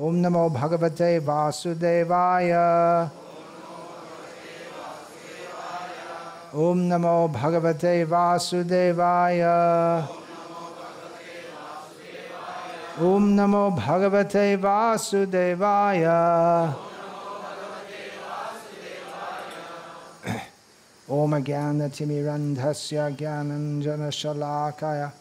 ओम 0.00 0.14
नमो 0.14 0.48
भगवते 0.50 1.18
वासुदेवाय। 1.18 2.50
ओम 6.54 6.78
नमो 6.78 7.28
भगवते 7.28 8.04
वासुदेवाय। 8.04 9.40
ओम 13.00 13.22
नमो 13.24 13.70
भगवते 13.70 14.56
वासुदेवाय। 14.56 16.04
ओम 21.10 21.38
ज्ञानतिमिरन्धस्य 21.38 23.10
ज्ञानञ्जनशलाकया। 23.18 25.12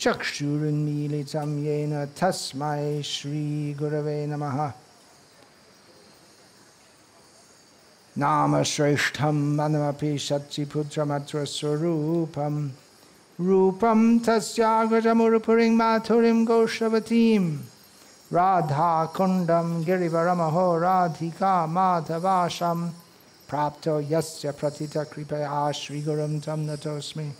चक्षुरुन्मीलितं 0.00 1.50
येन 1.62 1.92
तस्मै 2.04 3.02
श्रीगुरवे 3.02 4.26
नमः। 4.26 4.58
नामश्रेष्ठं 8.18 9.36
मनमपि 9.56 10.18
शचिपुत्रमत्र 10.18 11.44
स्वरूपं 11.44 12.54
रूपं 13.40 14.18
तस्यागजमुरुपुरीं 14.18 15.70
माथुरीं 15.70 16.44
गोष्ठवतीं 16.44 17.44
राधाकुण्डं 18.32 19.68
गिरिवरमहो 19.84 20.78
राधिका 20.78 21.66
माधवाशं। 21.66 22.88
प्राप्तो 23.48 24.00
यस्य 24.00 24.50
प्रतितकृपया 24.50 25.72
श्रीगुरुं 25.72 26.40
तं 26.40 26.60
नतोऽस्मि। 26.66 27.32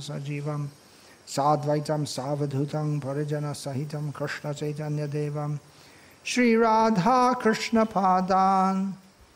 Sajivam 0.00 0.66
Sadvaitam 1.24 2.04
Savadhutam 2.04 3.00
Parijana 3.00 3.54
Sahitam 3.54 4.12
Krishna 4.12 4.52
Chaitanya 4.52 5.06
Devam 5.06 5.60
Shri 6.24 6.56
Radha 6.56 7.36
Krishna 7.38 7.86
Padan 7.86 8.92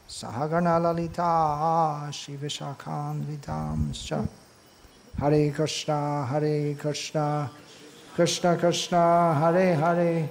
Sahagana 0.08 0.82
Lalita 0.82 2.12
Shri 2.12 2.34
Vishakhan 2.34 3.22
Vitamscha 3.22 4.28
Hare 5.20 5.52
Krishna 5.52 6.26
Hare 6.26 6.74
Krishna 6.74 7.48
Krishna 8.14 8.56
Krishna 8.56 9.34
Hare 9.34 9.74
Hare. 9.74 10.28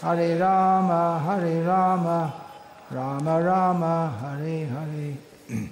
Hare 0.00 0.38
Rama 0.38 1.18
Hare 1.24 1.62
Rama. 1.64 2.34
Rama 2.90 3.42
Rama 3.42 4.16
Hare 4.20 4.66
Hare. 4.66 5.16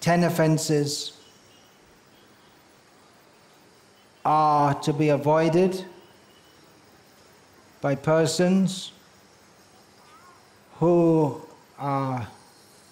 Ten 0.00 0.24
offenses 0.24 1.12
are 4.24 4.74
to 4.74 4.92
be 4.92 5.08
avoided 5.08 5.84
by 7.80 7.94
persons 7.94 8.92
who 10.78 11.40
are 11.78 12.26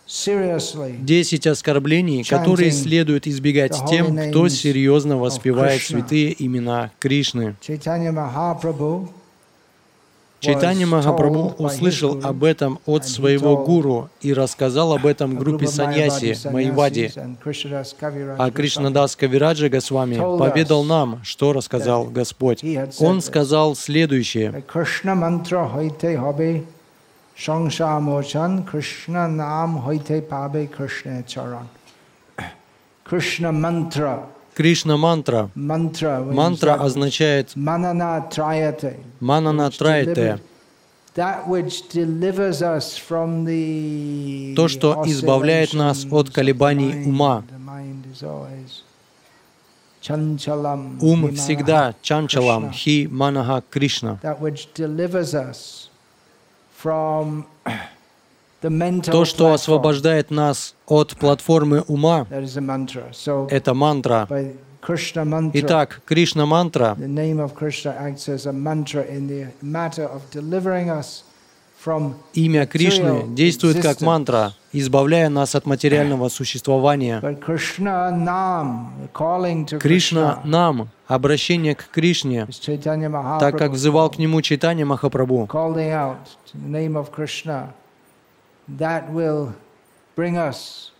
Десять 0.07 1.47
оскорблений, 1.47 2.25
которые 2.25 2.71
следует 2.71 3.27
избегать 3.27 3.75
тем, 3.89 4.17
кто 4.31 4.49
серьезно 4.49 5.17
воспевает 5.17 5.83
святые 5.83 6.35
имена 6.45 6.91
Кришны. 6.99 7.57
Чайтанья 10.45 10.87
Махапрабху 10.87 11.55
услышал 11.63 12.21
об 12.23 12.45
этом 12.45 12.79
от 12.85 13.09
своего 13.09 13.65
гуру 13.65 14.11
и 14.21 14.35
рассказал 14.35 14.93
об 14.93 15.07
этом 15.07 15.37
группе 15.37 15.67
саньяси 15.67 16.37
Майвади. 16.51 17.11
А 18.39 18.51
Кришнадас 18.51 19.17
Кавираджа 19.17 19.71
Госвами 19.71 20.17
поведал 20.39 20.85
нам, 20.85 21.21
что 21.25 21.55
рассказал 21.55 22.05
Господь. 22.05 22.63
Он 22.99 23.23
сказал 23.23 23.75
следующее. 23.75 24.63
সংসার 27.48 27.98
মোচন 28.08 28.52
কৃষ্ণ 28.70 29.14
নাম 29.44 29.70
হইতে 29.86 30.16
পাবে 30.32 30.62
কৃষ্ণের 30.78 31.24
চরণ 31.34 31.66
Krishna 33.10 33.52
mantra 33.66 34.14
Кришна 34.60 34.96
мантра. 34.98 35.42
mantra 35.56 36.14
Мантра 36.42 36.74
означает 36.88 37.46
manana 37.56 38.12
trayate 38.36 38.94
манана 39.20 39.68
трайте, 39.80 40.40
that 41.16 41.48
which 41.48 41.74
delivers 41.90 42.62
us 42.62 42.86
from 43.08 43.46
the 43.50 44.54
то, 44.56 44.68
что 44.68 44.88
избавляет 45.06 45.74
нас 45.74 46.06
от 46.12 46.30
колебаний 46.30 46.92
ума. 47.10 47.36
The 47.50 47.60
mind 47.74 48.02
is 48.14 48.22
always 48.32 48.72
chanchalam, 50.06 50.82
Ум 51.02 51.26
himana, 51.26 51.36
всегда 51.36 51.82
чанчалам, 52.08 52.64
Krishna. 52.70 52.80
хи 52.80 53.08
манаха 53.12 53.64
Кришна. 53.74 54.20
То, 59.11 59.25
что 59.25 59.53
освобождает 59.53 60.31
нас 60.31 60.75
от 60.87 61.17
платформы 61.17 61.83
ума, 61.83 62.27
это 62.31 63.75
мантра. 63.75 64.29
Итак, 65.55 66.03
Кришна 66.05 66.45
мантра, 66.47 66.97
имя 72.35 72.67
Кришны 72.67 73.25
действует 73.29 73.83
как 73.83 74.01
мантра, 74.01 74.55
избавляя 74.73 75.29
нас 75.29 75.55
от 75.55 75.67
материального 75.67 76.29
существования. 76.29 77.21
Кришна 79.81 80.41
нам, 80.45 80.89
обращение 81.07 81.75
к 81.75 81.89
Кришне, 81.91 82.47
так 83.41 83.59
как 83.59 83.71
взывал 83.73 84.11
к 84.11 84.19
нему 84.19 84.43
Читание 84.43 84.85
Махапрабху, 84.85 85.49
that 88.67 89.13
will 89.13 89.53
bring 90.17 90.39
us 90.39 90.91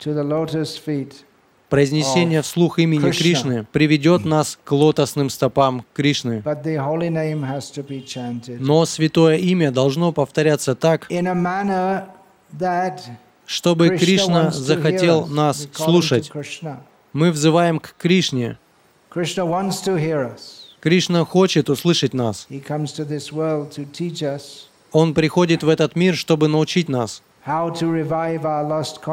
to 0.00 0.12
the 0.12 0.24
lotus 0.24 0.76
feet 0.76 1.24
Произнесение 1.68 2.40
вслух 2.42 2.78
имени. 2.78 3.10
Кришны 3.10 3.66
приведет 3.72 4.24
нас 4.24 4.58
к 4.64 4.72
лотосным 4.72 5.28
стопам 5.28 5.84
Кришны. 5.92 6.42
Но 8.58 8.86
святое 8.86 9.36
имя 9.36 9.70
должно 9.70 10.12
повторяться 10.12 10.74
так, 10.74 11.08
чтобы 13.46 13.98
Кришна 13.98 14.50
захотел 14.50 15.26
нас 15.26 15.68
слушать. 15.72 16.32
Мы 17.12 17.30
взываем 17.32 17.80
к 17.80 17.94
Кришне. 17.98 18.58
Кришна 20.80 21.24
хочет 21.24 21.70
услышать 21.70 22.14
нас. 22.14 22.46
Он 24.92 25.14
приходит 25.14 25.62
в 25.62 25.68
этот 25.68 25.96
мир, 25.96 26.14
чтобы 26.14 26.48
научить 26.48 26.88
нас, 26.88 27.22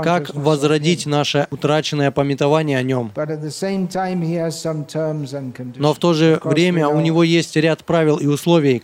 как 0.04 0.34
возродить 0.34 1.06
наше 1.06 1.48
утраченное 1.52 2.12
пометование 2.12 2.78
о 2.78 2.84
нем. 2.84 3.12
Но 5.76 5.94
в 5.94 6.00
то 6.00 6.14
же 6.14 6.40
время 6.44 6.88
у 6.88 7.00
него 7.00 7.24
есть 7.24 7.56
ряд 7.56 7.84
правил 7.84 8.18
и 8.18 8.28
условий. 8.28 8.82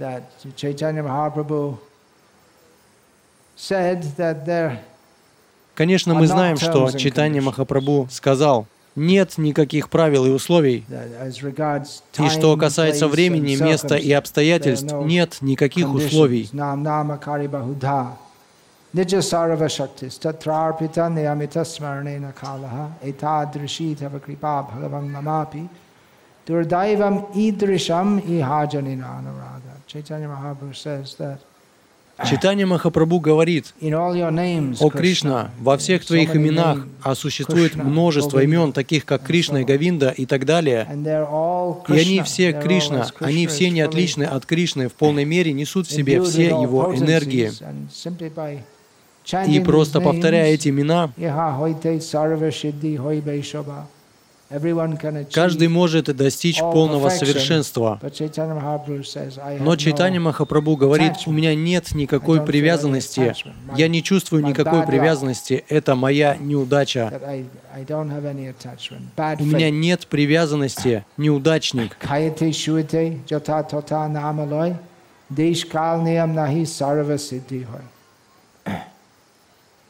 Конечно, 5.76 6.14
мы 6.14 6.28
знаем, 6.28 6.58
что 6.58 6.92
Читание 6.92 7.42
Махапрабху 7.42 8.08
сказал, 8.12 8.68
нет 8.96 9.38
никаких 9.38 9.90
правил 9.90 10.26
и 10.26 10.30
условий, 10.30 10.86
и 12.18 12.30
что 12.30 12.58
касается 12.58 13.08
времени, 13.08 13.56
места 13.56 13.96
и 13.96 14.12
обстоятельств, 14.12 14.94
нет 15.06 15.38
никаких 15.42 15.94
условий. 15.94 16.50
Nija 18.94 19.22
sarva 19.22 19.70
shaktis 19.70 20.20
tatrarpita 20.20 21.08
niyamita 21.10 21.64
smaranena 21.64 22.34
kalaha 22.34 22.90
etadrishi 23.02 23.96
tava 23.98 24.20
kripa 24.20 24.68
bhagavan 24.70 25.08
mamapi 25.10 25.64
durdaivam 26.46 27.24
idrisham 27.34 28.20
ihajanina 28.20 29.08
anuraga. 29.20 29.72
Chaitanya 29.88 30.28
Mahaprabhu 30.28 30.76
says 30.76 31.16
that 31.16 31.40
Читание 32.30 32.66
Махапрабху 32.66 33.20
говорит, 33.20 33.74
«О 33.82 34.90
Кришна, 34.90 35.52
во 35.60 35.78
всех 35.78 36.06
твоих 36.06 36.36
именах, 36.36 36.86
а 37.02 37.16
существует 37.16 37.76
множество 37.76 38.44
имен, 38.44 38.74
таких 38.74 39.06
как 39.06 39.24
Кришна 39.24 39.62
и 39.62 39.64
Говинда 39.64 40.10
и 40.10 40.26
так 40.26 40.46
далее, 40.46 40.88
и 41.88 41.94
они 41.94 42.22
все 42.22 42.54
Кришна, 42.54 43.08
они 43.20 43.48
все 43.48 43.70
не 43.70 43.82
отличны 43.82 44.24
от 44.26 44.46
Кришны, 44.46 44.88
в 44.88 44.94
полной 44.94 45.26
мере 45.26 45.52
несут 45.54 45.88
в 45.88 45.92
себе 45.92 46.22
все 46.22 46.48
его 46.48 46.94
энергии. 46.96 47.52
И 49.48 49.60
просто 49.60 50.02
повторяя 50.02 50.48
эти 50.48 50.70
имена. 50.70 51.12
Каждый 55.32 55.68
может 55.70 56.14
достичь 56.14 56.60
полного 56.60 57.08
совершенства. 57.10 58.00
Но 59.60 59.76
Чайтанья 59.78 60.20
Махапрабху 60.20 60.76
говорит, 60.76 61.14
у 61.26 61.32
меня 61.32 61.56
нет 61.56 61.94
никакой 61.94 62.42
привязанности, 62.44 63.34
я 63.78 63.88
не 63.88 64.04
чувствую 64.04 64.44
никакой 64.46 64.86
привязанности, 64.86 65.64
это 65.70 65.96
моя 65.96 66.36
неудача. 66.36 67.14
У 69.40 69.46
меня 69.46 69.70
нет 69.70 70.08
привязанности, 70.08 71.06
неудачник. 71.16 71.96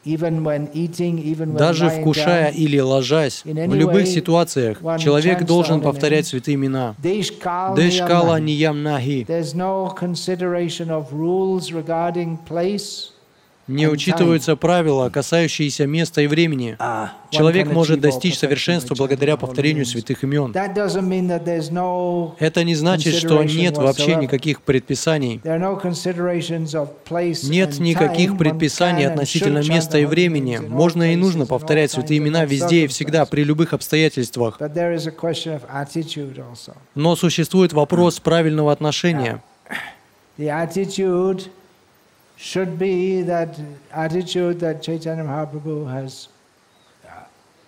Даже 0.04 1.88
вкушая 1.88 2.48
или 2.50 2.78
ложась, 2.78 3.42
в 3.44 3.74
любых 3.74 4.06
ситуациях, 4.06 4.78
человек 4.98 5.44
должен 5.44 5.80
повторять 5.80 6.26
святые 6.26 6.56
имена. 6.56 6.94
Дешкала 7.02 8.40
ниям 8.40 8.82
нахи. 8.82 9.26
Не 13.72 13.88
учитываются 13.88 14.54
правила, 14.56 15.08
касающиеся 15.08 15.86
места 15.86 16.20
и 16.22 16.26
времени. 16.26 16.76
Человек 17.30 17.72
может 17.72 18.00
достичь 18.00 18.38
совершенства 18.38 18.94
благодаря 18.94 19.36
повторению 19.36 19.86
святых 19.86 20.22
имен. 20.24 20.54
Это 22.38 22.64
не 22.64 22.74
значит, 22.74 23.14
что 23.14 23.42
нет 23.42 23.76
вообще 23.76 24.16
никаких 24.16 24.60
предписаний. 24.60 25.40
Нет 27.48 27.78
никаких 27.78 28.38
предписаний 28.38 29.06
относительно 29.06 29.62
места 29.62 29.98
и 29.98 30.04
времени. 30.04 30.58
Можно 30.58 31.12
и 31.12 31.16
нужно 31.16 31.46
повторять 31.46 31.90
святые 31.90 32.18
имена 32.18 32.44
везде 32.44 32.84
и 32.84 32.86
всегда, 32.86 33.24
при 33.24 33.42
любых 33.44 33.72
обстоятельствах. 33.72 34.60
Но 36.94 37.16
существует 37.16 37.72
вопрос 37.72 38.20
правильного 38.20 38.72
отношения 38.72 39.42
should 42.42 42.76
be 42.76 43.22
that 43.22 43.56
attitude 43.92 44.58
that 44.58 44.82
Chaitanya 44.82 45.22
Mahaprabhu 45.22 45.86
has 45.86 46.28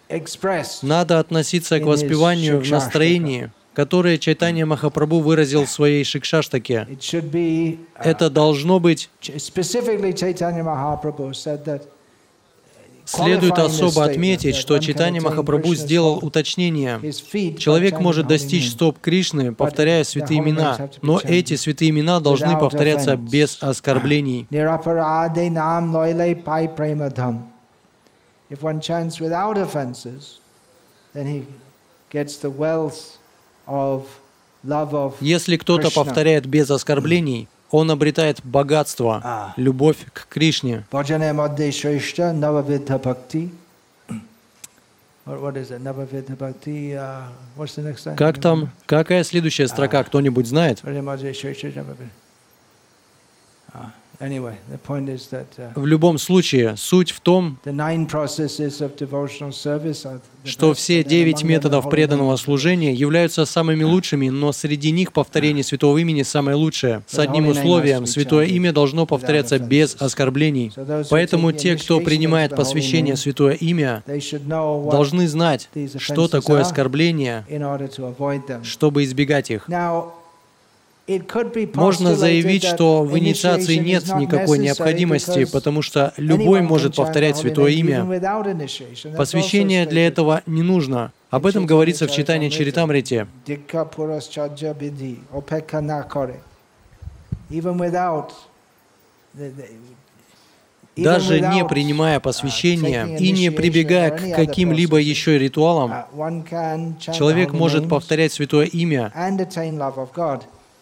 expressed. 0.09 0.83
Надо 0.83 1.21
относиться 1.21 1.79
к 1.79 1.85
воспеванию 1.85 2.61
в 2.61 2.69
настроении, 2.69 3.51
которое 3.73 4.19
Чайтанья 4.19 4.67
Махапрабху 4.67 5.21
выразил 5.21 5.65
в 5.65 5.71
своей 5.71 6.03
Шикшаштаке. 6.03 6.89
Это 7.97 8.31
должно 8.31 8.81
быть... 8.81 9.09
Specifically, 9.21 10.13
Chaitanya 10.13 10.65
Mahaprabhu 10.65 11.33
said 11.33 11.65
that 11.65 11.83
Следует 13.05 13.59
особо 13.59 14.05
отметить, 14.05 14.57
что 14.57 14.79
Читание 14.79 15.21
Махапрабху 15.21 15.75
сделал 15.75 16.19
уточнение. 16.23 17.01
Человек 17.59 18.01
может 18.01 18.27
достичь 18.27 18.71
стоп 18.71 18.99
Кришны, 19.01 19.53
повторяя 19.55 20.05
святые 20.05 20.41
имена, 20.41 20.89
но 21.03 21.21
эти 21.23 21.57
святые 21.57 21.91
имена 21.91 22.21
должны 22.21 22.59
повторяться 22.59 23.17
без 23.17 23.63
оскорблений. 23.63 24.47
Если 35.21 35.57
кто-то 35.57 35.91
повторяет 35.91 36.47
без 36.47 36.71
оскорблений, 36.71 37.49
он 37.75 37.91
обретает 37.91 38.39
богатство, 38.45 39.21
а. 39.25 39.53
любовь 39.57 39.97
к 40.13 40.29
Кришне. 40.29 40.85
Как 48.17 48.41
там? 48.41 48.71
Какая 48.87 49.25
следующая 49.25 49.67
строка? 49.67 49.99
А. 49.99 50.05
Кто-нибудь 50.05 50.47
знает? 50.47 50.83
Uh, 54.21 54.55
в 55.75 55.87
любом 55.87 56.19
случае, 56.19 56.77
суть 56.77 57.11
в 57.11 57.21
том, 57.21 57.59
что 60.45 60.75
все 60.75 61.03
девять 61.03 61.43
методов 61.43 61.91
преданного 61.91 62.37
служения 62.37 62.93
являются 62.93 63.45
самыми 63.45 63.83
лучшими, 63.83 64.29
но 64.29 64.53
среди 64.53 64.93
них 64.93 65.13
повторение 65.13 65.65
святого 65.65 65.99
имени 65.99 66.23
самое 66.23 66.57
лучшее, 66.57 67.03
с 67.07 67.19
одним 67.19 67.49
условием. 67.49 68.07
Святое 68.07 68.47
имя 68.47 68.73
должно 68.73 69.05
повторяться 69.05 69.59
без 69.59 69.97
оскорблений. 70.01 70.73
Поэтому 71.11 71.51
те, 71.53 71.77
кто 71.77 71.99
принимает 72.01 72.55
посвящение 72.55 73.17
святое 73.17 73.55
имя, 73.55 74.05
должны 74.55 75.27
знать, 75.27 75.69
что 75.99 76.29
такое 76.29 76.61
оскорбление, 76.61 77.45
чтобы 78.63 79.03
избегать 79.03 79.51
их. 79.51 79.69
Можно 81.75 82.15
заявить, 82.15 82.65
что 82.65 83.05
в 83.05 83.19
инициации 83.19 83.77
нет 83.77 84.05
никакой 84.17 84.59
необходимости, 84.59 85.45
потому 85.45 85.83
что 85.83 86.15
любой 86.17 86.63
может 86.63 86.97
повторять 86.97 87.37
Святое 87.37 87.73
Имя. 87.73 88.07
Посвящение 89.17 89.87
для 89.87 90.07
этого 90.07 90.43
не 90.47 90.63
нужно. 90.63 91.13
Об 91.31 91.47
этом 91.47 91.67
говорится 91.67 92.07
в 92.07 92.13
читании 92.13 92.49
Чаритамрити. 92.49 93.27
Даже 100.97 101.41
не 101.41 101.65
принимая 101.65 102.21
посвящение 102.21 103.19
и 103.19 103.33
не 103.33 103.51
прибегая 103.51 104.11
к 104.11 104.37
каким-либо 104.37 104.99
еще 104.99 105.39
ритуалам, 105.39 105.93
человек 107.13 107.53
может 107.53 107.89
повторять 107.89 108.33
Святое 108.33 108.67
Имя 108.67 109.13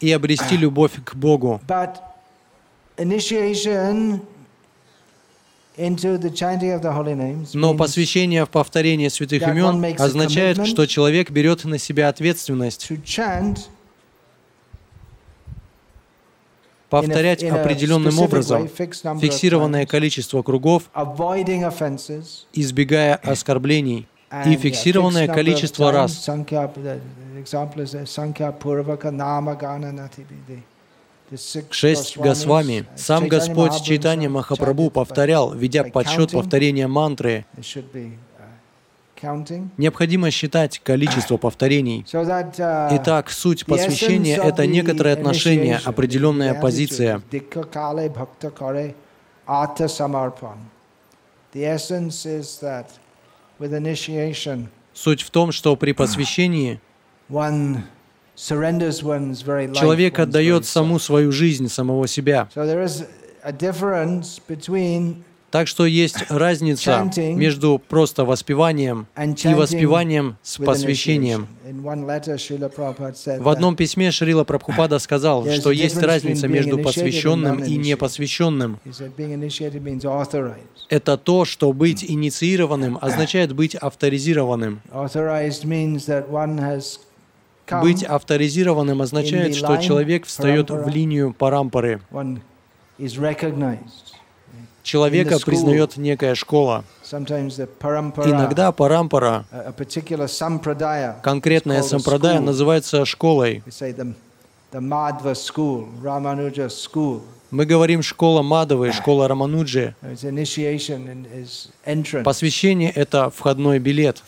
и 0.03 0.11
обрести 0.11 0.57
любовь 0.57 0.91
к 1.05 1.15
Богу. 1.15 1.61
Но 7.53 7.73
посвящение 7.73 8.45
в 8.45 8.49
повторение 8.49 9.09
святых 9.09 9.41
имен 9.43 9.95
означает, 9.97 10.67
что 10.67 10.85
человек 10.85 11.31
берет 11.31 11.63
на 11.63 11.77
себя 11.77 12.09
ответственность 12.09 12.89
повторять 16.89 17.43
определенным 17.43 18.19
образом 18.19 18.67
фиксированное 18.67 19.85
количество 19.85 20.43
кругов, 20.43 20.83
избегая 22.53 23.15
оскорблений 23.15 24.07
и 24.45 24.55
фиксированное 24.57 25.27
количество 25.27 25.91
раз. 25.91 26.29
Шесть 31.71 32.17
Госвами. 32.17 32.85
Сам 32.95 33.27
Господь 33.27 33.81
Чайтанья 33.83 34.29
Махапрабху 34.29 34.89
повторял, 34.89 35.53
ведя 35.53 35.83
подсчет 35.83 36.31
повторения 36.31 36.87
мантры. 36.87 37.45
Необходимо 39.77 40.31
считать 40.31 40.79
количество 40.79 41.37
повторений. 41.37 42.05
Итак, 42.11 43.29
суть 43.29 43.65
посвящения— 43.65 44.37
это 44.43 44.67
некоторое 44.67 45.13
отношение, 45.13 45.79
определенная 45.83 46.53
позиция. 46.53 47.21
The 51.53 51.65
essence 51.65 52.25
is 52.25 52.57
that 52.61 52.87
Суть 54.93 55.21
в 55.21 55.29
том, 55.31 55.51
что 55.51 55.75
при 55.75 55.91
посвящении 55.93 56.79
человек 59.81 60.19
отдает 60.19 60.65
саму 60.65 60.99
свою 60.99 61.31
жизнь, 61.31 61.67
самого 61.69 62.07
себя. 62.07 62.47
Так 65.53 65.67
что 65.67 65.85
есть 65.85 66.15
разница 66.29 67.11
между 67.15 67.77
просто 67.77 68.25
воспеванием 68.25 69.05
и 69.15 69.53
воспеванием 69.53 70.35
с 70.41 70.57
посвящением. 70.57 71.47
В 73.39 73.49
одном 73.49 73.75
письме 73.75 74.09
Шрила 74.09 74.45
Прабхупада 74.45 74.97
сказал, 75.07 75.47
что 75.51 75.71
есть 75.71 75.97
разница 75.97 76.47
между 76.47 76.79
посвященным 76.79 77.63
и 77.63 77.77
непосвященным. 77.77 78.79
Это 80.89 81.17
то, 81.17 81.45
что 81.45 81.71
быть 81.71 82.03
инициированным 82.03 82.97
означает 82.99 83.53
быть 83.53 83.75
авторизированным. 83.75 84.81
Быть 87.83 88.03
авторизированным 88.03 89.01
означает, 89.03 89.55
что 89.55 89.77
человек 89.77 90.25
встает 90.25 90.71
в 90.71 90.87
линию 90.87 91.31
парампары 91.31 92.01
человека 94.83 95.39
признает 95.39 95.97
некая 95.97 96.35
школа. 96.35 96.83
Иногда 97.11 98.71
парампара, 98.71 99.45
конкретная 101.23 101.81
сампрадая 101.81 102.39
называется 102.39 103.05
школой. 103.05 103.63
Мы 107.53 107.67
говорим 107.67 108.01
школа 108.01 108.41
Мадавы, 108.41 108.91
школа 108.91 109.27
Рамануджи. 109.27 109.95
Посвящение— 112.23 112.89
это 112.95 113.29
входной 113.29 113.77
билет, 113.77 114.23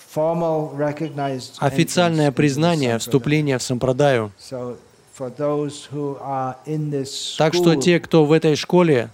официальное 1.58 2.32
признание 2.32 3.00
вступления 3.00 3.58
в 3.58 3.64
сампрадаю. 3.64 4.32
Так 5.18 5.38
что 7.54 7.76
те, 7.76 8.00
кто 8.00 8.26
в 8.26 8.32
этой 8.32 8.56
школе, 8.56 9.10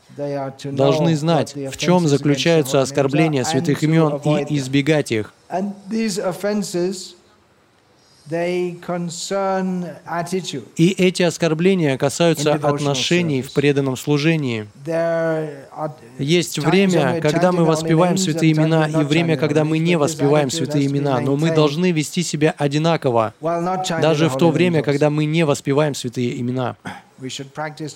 должны 0.63 1.15
знать, 1.15 1.55
в 1.55 1.77
чем 1.77 2.07
заключаются 2.07 2.81
оскорбления 2.81 3.43
святых 3.43 3.83
имен 3.83 4.19
и 4.25 4.57
избегать 4.57 5.11
их. 5.11 5.33
And 5.49 5.73
these 5.89 6.17
offenses, 6.17 6.19
they 6.19 6.31
concern 6.31 6.79
attitude. 6.79 7.15
И 10.77 10.89
эти 10.89 11.23
оскорбления 11.23 11.97
касаются 11.97 12.53
отношений 12.53 13.41
в 13.41 13.51
преданном 13.53 13.97
служении. 13.97 14.67
Есть 16.17 16.59
время, 16.59 17.19
когда 17.21 17.51
мы 17.51 17.65
воспеваем 17.65 18.17
святые 18.17 18.53
имена, 18.53 18.87
и 18.87 19.03
время, 19.03 19.37
когда 19.37 19.63
мы 19.63 19.79
не 19.79 19.97
воспеваем 19.97 20.49
святые 20.49 20.85
имена, 20.87 21.19
но 21.19 21.35
мы 21.35 21.53
должны 21.53 21.91
вести 21.91 22.23
себя 22.23 22.53
одинаково, 22.57 23.33
даже 24.01 24.29
в 24.29 24.37
то 24.37 24.51
время, 24.51 24.81
когда 24.83 25.09
мы 25.09 25.25
не 25.25 25.43
воспеваем 25.45 25.95
святые 25.95 26.39
имена. 26.39 26.75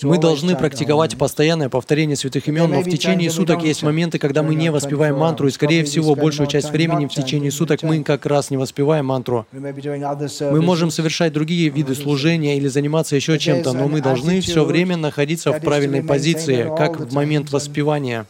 Мы 0.04 0.18
должны 0.18 0.56
практиковать 0.56 1.18
постоянное 1.18 1.70
повторение 1.70 2.16
святых 2.16 2.48
имен, 2.48 2.70
но 2.70 2.82
в 2.82 2.90
течение 2.90 3.30
суток 3.30 3.64
есть 3.64 3.84
моменты, 3.84 4.20
когда 4.20 4.44
мы 4.44 4.56
не 4.56 4.72
воспеваем 4.72 5.18
мантру, 5.18 5.48
и, 5.48 5.52
скорее 5.52 5.84
всего, 5.84 6.16
большую 6.16 6.48
часть 6.48 6.72
времени 6.72 7.08
в 7.08 7.14
течение 7.14 7.52
суток 7.52 7.84
мы 7.84 8.04
как 8.04 8.26
раз 8.26 8.52
не 8.52 8.58
воспеваем 8.58 9.06
мантру. 9.06 9.46
Мы 9.52 10.62
можем 10.62 10.92
совершать 10.92 11.34
другие 11.34 11.70
виды 11.70 11.96
служения 11.96 12.58
или 12.58 12.68
заниматься 12.68 13.16
еще 13.16 13.40
чем-то, 13.40 13.74
но 13.74 13.88
мы 13.88 14.02
должны 14.02 14.42
все 14.42 14.64
время 14.64 14.98
находиться 14.98 15.52
в 15.52 15.60
правильной 15.60 16.04
позиции, 16.04 16.72
как 16.78 17.00
в 17.00 17.14
момент 17.14 17.52
воспевания. 17.52 18.26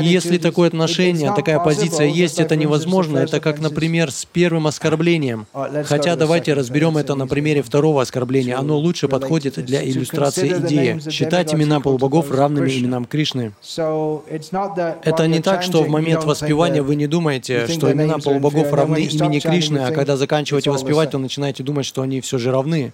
И 0.00 0.04
если 0.04 0.38
такое 0.38 0.68
отношение, 0.68 1.32
такая 1.34 1.58
позиция 1.58 2.06
есть, 2.06 2.38
это 2.40 2.56
невозможно. 2.56 3.18
Это 3.18 3.40
как, 3.40 3.60
например, 3.60 4.10
с 4.10 4.24
первым 4.24 4.66
оскорблением. 4.66 5.46
Хотя 5.84 6.16
давайте 6.16 6.54
разберем 6.54 6.96
это 6.96 7.14
на 7.14 7.26
примере 7.26 7.62
второго 7.62 8.02
оскорбления. 8.02 8.58
Оно 8.58 8.78
лучше 8.78 9.08
подходит 9.08 9.64
для 9.64 9.84
иллюстрации 9.84 10.37
идеи. 10.46 11.00
Считать 11.10 11.54
имена 11.54 11.80
полубогов 11.80 12.30
равными 12.30 12.70
именам 12.70 13.04
Кришны. 13.04 13.52
Это 15.02 15.26
не 15.26 15.40
так, 15.40 15.62
что 15.62 15.82
в 15.82 15.88
момент 15.88 16.24
воспевания 16.24 16.82
вы 16.82 16.96
не 16.96 17.06
думаете, 17.06 17.66
что 17.66 17.92
имена 17.92 18.18
полубогов 18.18 18.72
равны 18.72 19.02
имени 19.02 19.40
Кришны, 19.40 19.78
а 19.78 19.92
когда 19.92 20.16
заканчиваете 20.16 20.70
воспевать, 20.70 21.10
то 21.10 21.18
начинаете 21.18 21.62
думать, 21.62 21.86
что 21.86 22.02
они 22.02 22.20
все 22.20 22.38
же 22.38 22.52
равны. 22.52 22.92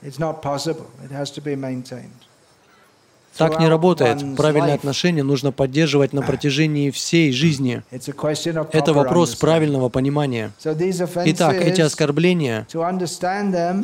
Так 3.36 3.58
не 3.58 3.68
работает. 3.68 4.22
life, 4.22 4.74
отношения 4.74 5.22
нужно 5.22 5.50
поддерживать 5.52 6.12
на 6.12 6.22
протяжении 6.22 6.90
всей 6.90 7.32
жизни. 7.32 7.82
Это 7.90 8.92
вопрос 8.92 9.34
правильного 9.34 9.88
понимания. 9.88 10.52
Итак, 10.64 11.56
эти 11.56 11.80
оскорбления, 11.80 12.66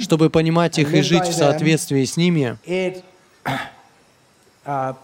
чтобы 0.00 0.30
понимать 0.30 0.78
их 0.78 0.94
и 0.94 1.02
жить 1.02 1.24
в 1.24 1.32
соответствии 1.32 2.04
с 2.04 2.16
ними, 2.16 2.58
uh, 3.44 4.94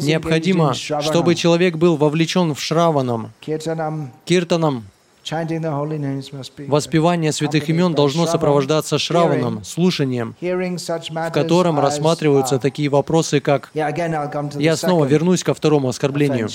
необходимо, 0.00 0.74
чтобы 0.74 1.34
человек 1.34 1.76
был 1.76 1.96
вовлечен 1.96 2.54
в 2.54 2.60
шраванам, 2.60 3.32
be 6.56 6.66
Воспевание 6.68 7.32
святых 7.32 7.68
имен 7.70 7.94
должно 7.94 8.26
сопровождаться 8.26 8.98
шраваном, 8.98 9.64
слушанием, 9.64 10.36
в 10.38 11.30
котором 11.30 11.80
рассматриваются 11.80 12.56
uh, 12.56 12.60
такие 12.60 12.90
вопросы, 12.90 13.40
как 13.40 13.70
«Я 13.72 14.76
снова 14.76 15.06
вернусь 15.06 15.42
ко 15.42 15.54
второму 15.54 15.88
оскорблению». 15.88 16.48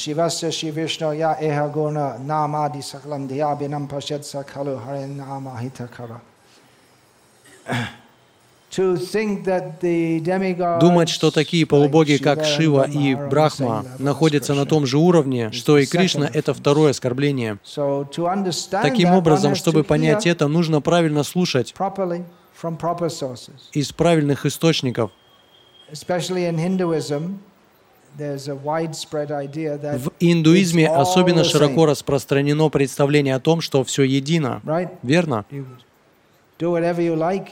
Думать, 10.80 11.10
что 11.10 11.32
такие 11.32 11.66
полубоги, 11.66 12.18
как 12.18 12.46
Шива 12.46 12.88
и 12.88 13.16
Брахма, 13.16 13.86
находятся 13.98 14.54
на 14.54 14.66
том 14.66 14.86
же 14.86 14.98
уровне, 14.98 15.52
что 15.52 15.78
и 15.78 15.86
Кришна— 15.86 16.30
это 16.34 16.54
второе 16.54 16.92
оскорбление. 16.92 17.58
Таким 18.72 19.12
образом, 19.12 19.56
чтобы 19.56 19.84
понять 19.84 20.28
это, 20.28 20.48
нужно 20.48 20.82
правильно 20.82 21.24
слушать 21.24 21.74
из 23.74 23.92
правильных 23.92 24.46
источников. 24.46 25.12
В 28.18 30.12
индуизме 30.20 30.90
особенно 30.90 31.44
широко 31.44 31.86
распространено 31.86 32.70
представление 32.70 33.36
о 33.36 33.40
том, 33.40 33.62
что 33.62 33.84
все 33.84 34.04
едино. 34.04 34.62
Верно? 35.04 35.46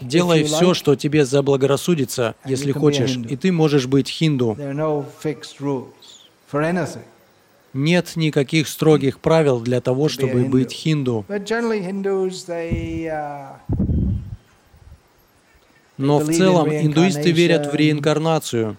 Делай 0.01 0.43
все, 0.43 0.73
что 0.73 0.95
тебе 0.95 1.25
заблагорассудится, 1.25 2.35
если 2.45 2.71
хочешь, 2.73 3.15
и 3.15 3.35
ты 3.37 3.51
можешь 3.51 3.87
быть 3.87 4.09
хинду. 4.09 4.57
Нет 7.73 8.15
никаких 8.15 8.67
строгих 8.67 9.19
правил 9.19 9.59
для 9.59 9.81
того, 9.81 10.09
чтобы 10.09 10.45
быть 10.45 10.71
хинду. 10.71 11.25
Uh, 11.27 11.39
Но 15.97 16.19
в 16.19 16.33
целом 16.33 16.69
индуисты 16.69 17.31
верят 17.31 17.71
в 17.71 17.75
реинкарнацию. 17.75 18.75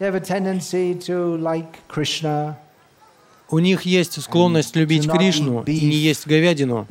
У 3.50 3.58
них 3.60 3.82
есть 3.82 4.22
склонность 4.22 4.76
любить 4.76 5.08
Кришну 5.10 5.62
и 5.62 5.80
не 5.80 5.96
есть 5.96 6.26
говядину. 6.26 6.86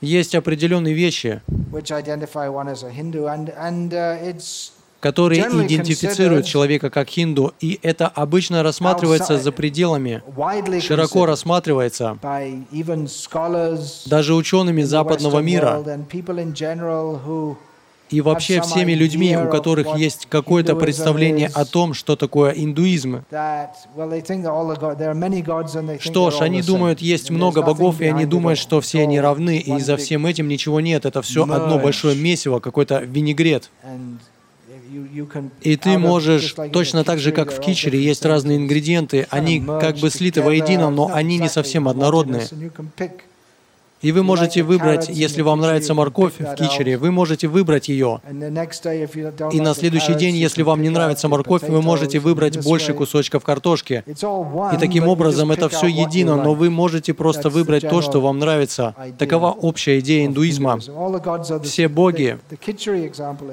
Есть 0.00 0.34
определенные 0.34 0.94
вещи, 0.94 1.42
uh, 1.46 1.90
которые 5.00 5.40
идентифицируют 5.42 6.46
человека 6.46 6.90
как 6.90 7.08
хинду, 7.08 7.52
и 7.60 7.78
это 7.82 8.06
обычно 8.08 8.62
рассматривается 8.62 9.38
за 9.38 9.52
пределами, 9.52 10.22
широко 10.80 11.26
рассматривается 11.26 12.18
даже 14.06 14.34
учеными 14.34 14.82
западного 14.82 15.40
мира 15.40 15.82
и 18.10 18.20
вообще 18.20 18.60
всеми 18.60 18.92
людьми, 18.92 19.36
у 19.36 19.48
которых 19.48 19.96
есть 19.96 20.26
какое-то 20.28 20.74
представление 20.76 21.50
о 21.54 21.64
том, 21.64 21.94
что 21.94 22.16
такое 22.16 22.52
индуизм. 22.52 23.24
Что 26.00 26.30
ж, 26.30 26.40
они 26.40 26.62
думают, 26.62 27.00
есть 27.00 27.30
много 27.30 27.62
богов, 27.62 28.00
и 28.00 28.06
они 28.06 28.26
думают, 28.26 28.58
что 28.58 28.80
все 28.80 29.02
они 29.02 29.20
равны, 29.20 29.58
и 29.58 29.78
за 29.80 29.96
всем 29.96 30.26
этим 30.26 30.48
ничего 30.48 30.80
нет. 30.80 31.04
Это 31.06 31.22
все 31.22 31.44
одно 31.44 31.78
большое 31.78 32.16
месиво, 32.16 32.60
какой-то 32.60 32.98
винегрет. 33.00 33.70
И 35.60 35.76
ты 35.76 35.98
можешь, 35.98 36.54
точно 36.72 37.04
так 37.04 37.18
же, 37.18 37.32
как 37.32 37.52
в 37.52 37.60
кичере, 37.60 38.02
есть 38.02 38.24
разные 38.24 38.56
ингредиенты, 38.56 39.26
они 39.30 39.60
как 39.60 39.98
бы 39.98 40.10
слиты 40.10 40.42
воедино, 40.42 40.90
но 40.90 41.10
они 41.12 41.38
не 41.38 41.48
совсем 41.48 41.88
однородные. 41.88 42.48
И 44.00 44.12
вы 44.12 44.22
можете 44.22 44.62
выбрать, 44.62 45.08
если 45.08 45.42
вам 45.42 45.60
нравится 45.60 45.94
морковь 45.94 46.34
в 46.38 46.54
кичере, 46.54 46.96
вы 46.96 47.10
можете 47.10 47.48
выбрать 47.48 47.88
ее. 47.88 48.20
И 49.52 49.60
на 49.60 49.74
следующий 49.74 50.14
день, 50.14 50.36
если 50.36 50.62
вам 50.62 50.82
не 50.82 50.88
нравится 50.88 51.28
морковь, 51.28 51.62
вы 51.62 51.82
можете 51.82 52.18
выбрать 52.18 52.62
больше 52.62 52.94
кусочков 52.94 53.42
картошки. 53.44 54.04
И 54.06 54.76
таким 54.78 55.08
образом 55.08 55.50
это 55.50 55.68
все 55.68 55.86
едино, 55.86 56.36
но 56.36 56.54
вы 56.54 56.70
можете 56.70 57.14
просто 57.14 57.48
выбрать 57.50 57.88
то, 57.88 58.00
что 58.02 58.20
вам 58.20 58.38
нравится. 58.38 58.94
Такова 59.18 59.50
общая 59.50 59.98
идея 59.98 60.26
индуизма. 60.26 60.78
Все 61.64 61.88
боги. 61.88 62.38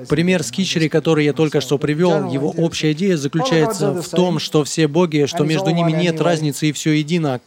Пример 0.10 0.44
с 0.44 0.52
кичери, 0.52 0.88
который 0.88 1.26
я 1.26 1.34
только 1.34 1.62
что 1.62 1.78
привел, 1.78 2.30
его 2.30 2.50
общая 2.50 2.92
идея 2.92 3.18
заключается 3.18 4.02
в 4.02 4.10
том, 4.10 4.40
что 4.40 4.64
все 4.64 4.88
боги, 4.88 5.26
что 5.26 5.44
между 5.44 5.72
ними 5.72 5.92
нет 5.92 6.22
разницы 6.22 6.68
и 6.68 6.72
все 6.72 6.92
едино. 6.92 7.42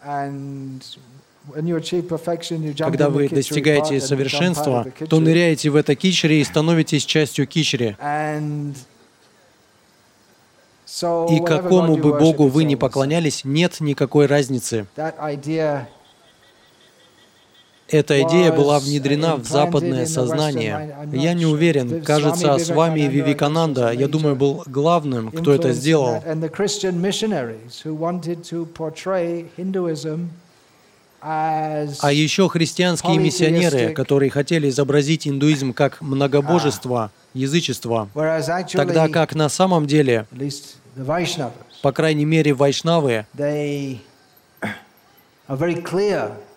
Когда 2.79 3.09
вы 3.11 3.29
достигаете 3.29 4.01
совершенства, 4.01 4.87
то 5.09 5.21
ныряете 5.21 5.71
в 5.71 5.77
это 5.77 5.95
кичери 5.95 6.41
и 6.41 6.45
становитесь 6.45 7.05
частью 7.05 7.47
so 10.89 11.29
И 11.31 11.45
какому 11.45 11.97
бы 11.97 12.19
Богу 12.19 12.49
вы 12.49 12.65
ни 12.65 12.75
поклонялись, 12.75 13.45
нет 13.45 13.81
никакой 13.81 14.27
разницы. 14.27 14.87
Эта 17.91 18.21
идея 18.23 18.53
была 18.53 18.79
внедрена 18.81 19.37
в 19.37 19.47
западное 19.47 20.07
сознание. 20.07 20.97
Я 21.13 21.33
не 21.33 21.47
уверен. 21.47 22.03
Кажется, 22.03 22.59
с 22.59 22.69
вами 22.69 23.01
a 23.01 23.93
я 23.93 24.09
думаю, 24.09 24.37
был 24.37 24.63
главным, 24.67 25.31
кто 25.31 25.55
это 25.55 25.73
сделал. 25.73 26.23
А 31.21 32.13
еще 32.13 32.49
христианские 32.49 33.19
миссионеры, 33.19 33.93
которые 33.93 34.31
хотели 34.31 34.69
изобразить 34.69 35.27
индуизм 35.27 35.73
как 35.73 36.01
многобожество, 36.01 37.11
язычество, 37.35 38.09
тогда 38.73 39.09
как 39.09 39.35
на 39.35 39.49
самом 39.49 39.87
деле 39.87 40.27
по 41.83 41.93
крайней 41.93 42.25
мере, 42.25 42.55
вайшнавы, 42.55 43.27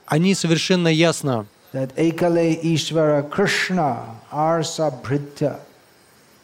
они 0.07 0.35
совершенно 0.35 0.87
ясно 0.87 1.45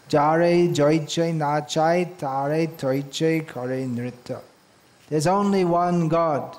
Jare 0.10 0.74
Joichai 0.74 1.34
Nachai 1.34 2.08
Tare 2.18 2.68
Toichai 2.78 3.46
Kare. 3.46 4.42
There's 5.10 5.28
only 5.28 5.66
one 5.66 6.08
God, 6.08 6.56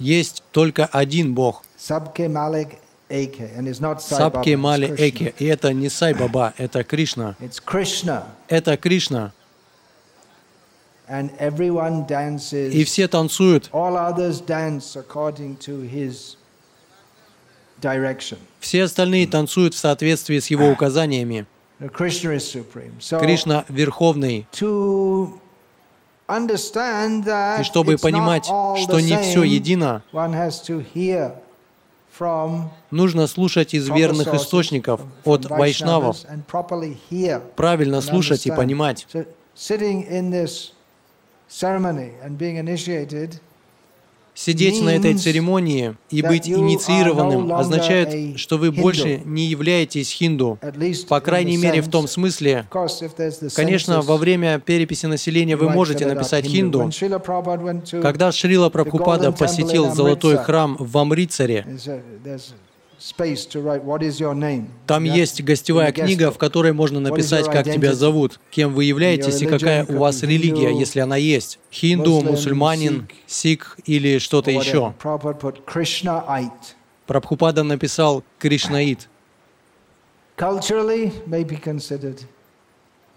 есть 0.00 0.42
только 0.50 0.86
один 0.86 1.34
Бог, 1.34 1.62
Sai 4.00 4.16
Сапке 4.16 4.54
Baba, 4.54 4.56
Мали. 4.56 4.94
Эке. 4.96 5.34
И 5.38 5.44
это 5.44 5.72
не 5.72 5.88
Сай 5.88 6.14
Баба, 6.14 6.54
это 6.56 6.84
Кришна. 6.84 7.36
Это 8.48 8.76
Кришна. 8.76 9.32
И 11.08 12.84
все 12.84 13.08
танцуют, 13.08 13.70
все 18.60 18.82
остальные 18.84 19.26
танцуют 19.26 19.74
в 19.74 19.78
соответствии 19.78 20.38
с 20.38 20.46
его 20.46 20.70
указаниями. 20.70 21.46
Кришна 21.80 23.64
Верховный. 23.68 24.46
И 27.60 27.64
чтобы 27.64 27.96
понимать, 27.98 28.44
что 28.44 29.00
не 29.00 29.16
все 29.18 29.42
едино, 29.42 30.02
нужно 32.90 33.26
слушать 33.26 33.74
из 33.74 33.88
верных 33.88 34.34
источников, 34.34 35.00
от 35.24 35.46
вайшнавов, 35.46 36.16
правильно 37.56 38.00
слушать 38.00 38.46
и 38.46 38.50
понимать. 38.50 39.06
Сидеть 44.42 44.80
на 44.80 44.96
этой 44.96 45.12
церемонии 45.12 45.96
и 46.08 46.22
быть 46.22 46.48
инициированным 46.48 47.52
означает, 47.52 48.38
что 48.38 48.56
вы 48.56 48.72
больше 48.72 49.20
не 49.26 49.44
являетесь 49.44 50.10
хинду. 50.10 50.58
По 51.10 51.20
крайней 51.20 51.58
мере, 51.58 51.82
в 51.82 51.90
том 51.90 52.08
смысле, 52.08 52.66
конечно, 53.54 54.00
во 54.00 54.16
время 54.16 54.58
переписи 54.58 55.04
населения 55.04 55.56
вы 55.56 55.68
можете 55.68 56.06
написать 56.06 56.46
хинду. 56.46 56.90
Когда 58.00 58.32
Шрила 58.32 58.70
Прабхупада 58.70 59.30
посетил 59.30 59.94
золотой 59.94 60.38
храм 60.38 60.74
в 60.78 60.96
Амрицаре, 60.96 61.66
там 64.86 65.04
есть 65.04 65.42
гостевая 65.42 65.92
книга, 65.92 66.30
в 66.30 66.38
которой 66.38 66.72
можно 66.72 67.00
написать, 67.00 67.46
как 67.46 67.64
тебя 67.64 67.94
зовут, 67.94 68.40
кем 68.50 68.74
вы 68.74 68.84
являетесь 68.84 69.42
и 69.42 69.46
какая 69.46 69.84
у 69.86 69.98
вас 69.98 70.22
религия, 70.22 70.70
если 70.78 71.00
она 71.00 71.16
есть. 71.16 71.58
Хинду, 71.72 72.20
мусульманин, 72.20 73.08
сикх 73.26 73.78
или 73.86 74.18
что-то 74.18 74.50
еще. 74.50 74.94
Прабхупада 77.06 77.62
написал 77.62 78.22
Кришнаит. 78.38 79.08
Culturally, 80.36 81.12
may 81.26 81.44
be 81.44 81.56
considered 81.56 82.18
Hindu. 82.18 82.39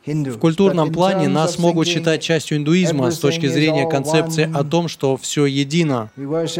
В 0.05 0.37
культурном 0.37 0.91
плане 0.91 1.27
нас 1.29 1.57
могут 1.57 1.87
считать 1.87 2.21
частью 2.21 2.57
индуизма 2.57 3.09
с 3.11 3.19
точки 3.19 3.47
зрения 3.47 3.89
концепции 3.89 4.49
о 4.53 4.63
том, 4.63 4.87
что 4.87 5.15
все 5.17 5.45
едино, 5.45 6.11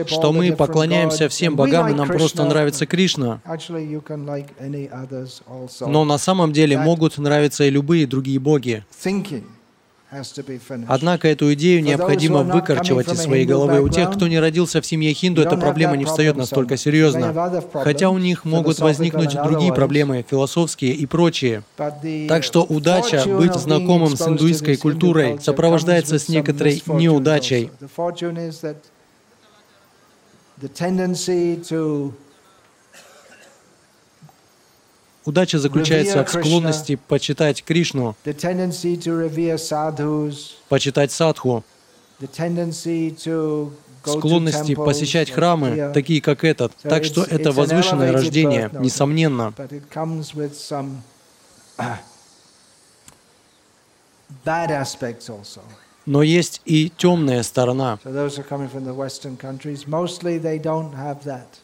что 0.08 0.32
мы 0.32 0.56
поклоняемся 0.56 1.28
всем 1.28 1.56
богам, 1.56 1.90
и 1.90 1.94
нам 1.94 2.08
просто 2.08 2.46
нравится 2.46 2.86
Кришна. 2.86 3.42
Но 5.82 6.06
на 6.06 6.18
самом 6.18 6.54
деле 6.54 6.78
могут 6.78 7.18
нравиться 7.18 7.64
и 7.66 7.70
любые 7.70 8.08
другие 8.08 8.40
боги. 8.40 8.86
Однако 10.88 11.28
эту 11.28 11.54
идею 11.54 11.84
необходимо 11.84 12.44
выкорчевать 12.44 13.12
из 13.12 13.20
своей 13.22 13.46
головы. 13.46 13.82
У 13.82 13.90
тех, 13.90 14.12
кто 14.12 14.28
не 14.28 14.40
родился 14.40 14.82
в 14.82 14.86
семье 14.86 15.14
хинду, 15.14 15.42
эта 15.42 15.58
проблема 15.58 15.98
не 15.98 16.06
встает 16.06 16.36
настолько 16.36 16.78
серьезно. 16.78 17.62
Хотя 17.74 18.10
у 18.10 18.18
них 18.18 18.46
могут 18.46 18.80
возникнуть 18.80 19.34
другие 19.34 19.74
проблемы, 19.74 20.26
философские 20.30 20.94
и 20.94 21.06
прочие. 21.06 21.64
Так 22.28 22.44
что 22.44 22.64
удача 22.64 23.24
быть 23.26 23.54
знакомым 23.56 24.16
с 24.16 24.28
индуистской 24.28 24.78
культурой 24.78 25.40
сопровождается 25.42 26.20
с 26.20 26.30
некоторой 26.30 26.82
неудачей. 26.88 27.64
also. 27.64 27.78
The 27.80 27.88
fortune 27.88 28.38
is 28.38 28.62
that 28.62 28.76
the 30.60 30.70
tendency 30.70 31.58
to 31.70 32.14
Удача 35.26 35.60
заключается 35.60 36.24
в 36.26 36.30
склонности 36.30 36.96
почитать 36.96 37.64
Кришну, 37.64 38.16
почитать 40.70 41.12
садху, 41.12 41.64
склонности 44.06 44.76
посещать 44.76 45.32
храмы, 45.32 45.92
такие 45.94 46.22
как 46.22 46.44
этот. 46.44 46.74
Так 46.82 47.06
что 47.06 47.24
это 47.24 47.52
возвышенное 47.52 48.12
рождение, 48.12 48.70
несомненно. 48.74 49.54
bad 54.46 54.72
aspects 54.72 55.30
also. 55.30 55.62
Но 56.06 56.22
есть 56.22 56.62
и 56.66 56.92
темная 56.98 57.44
сторона. 57.44 57.98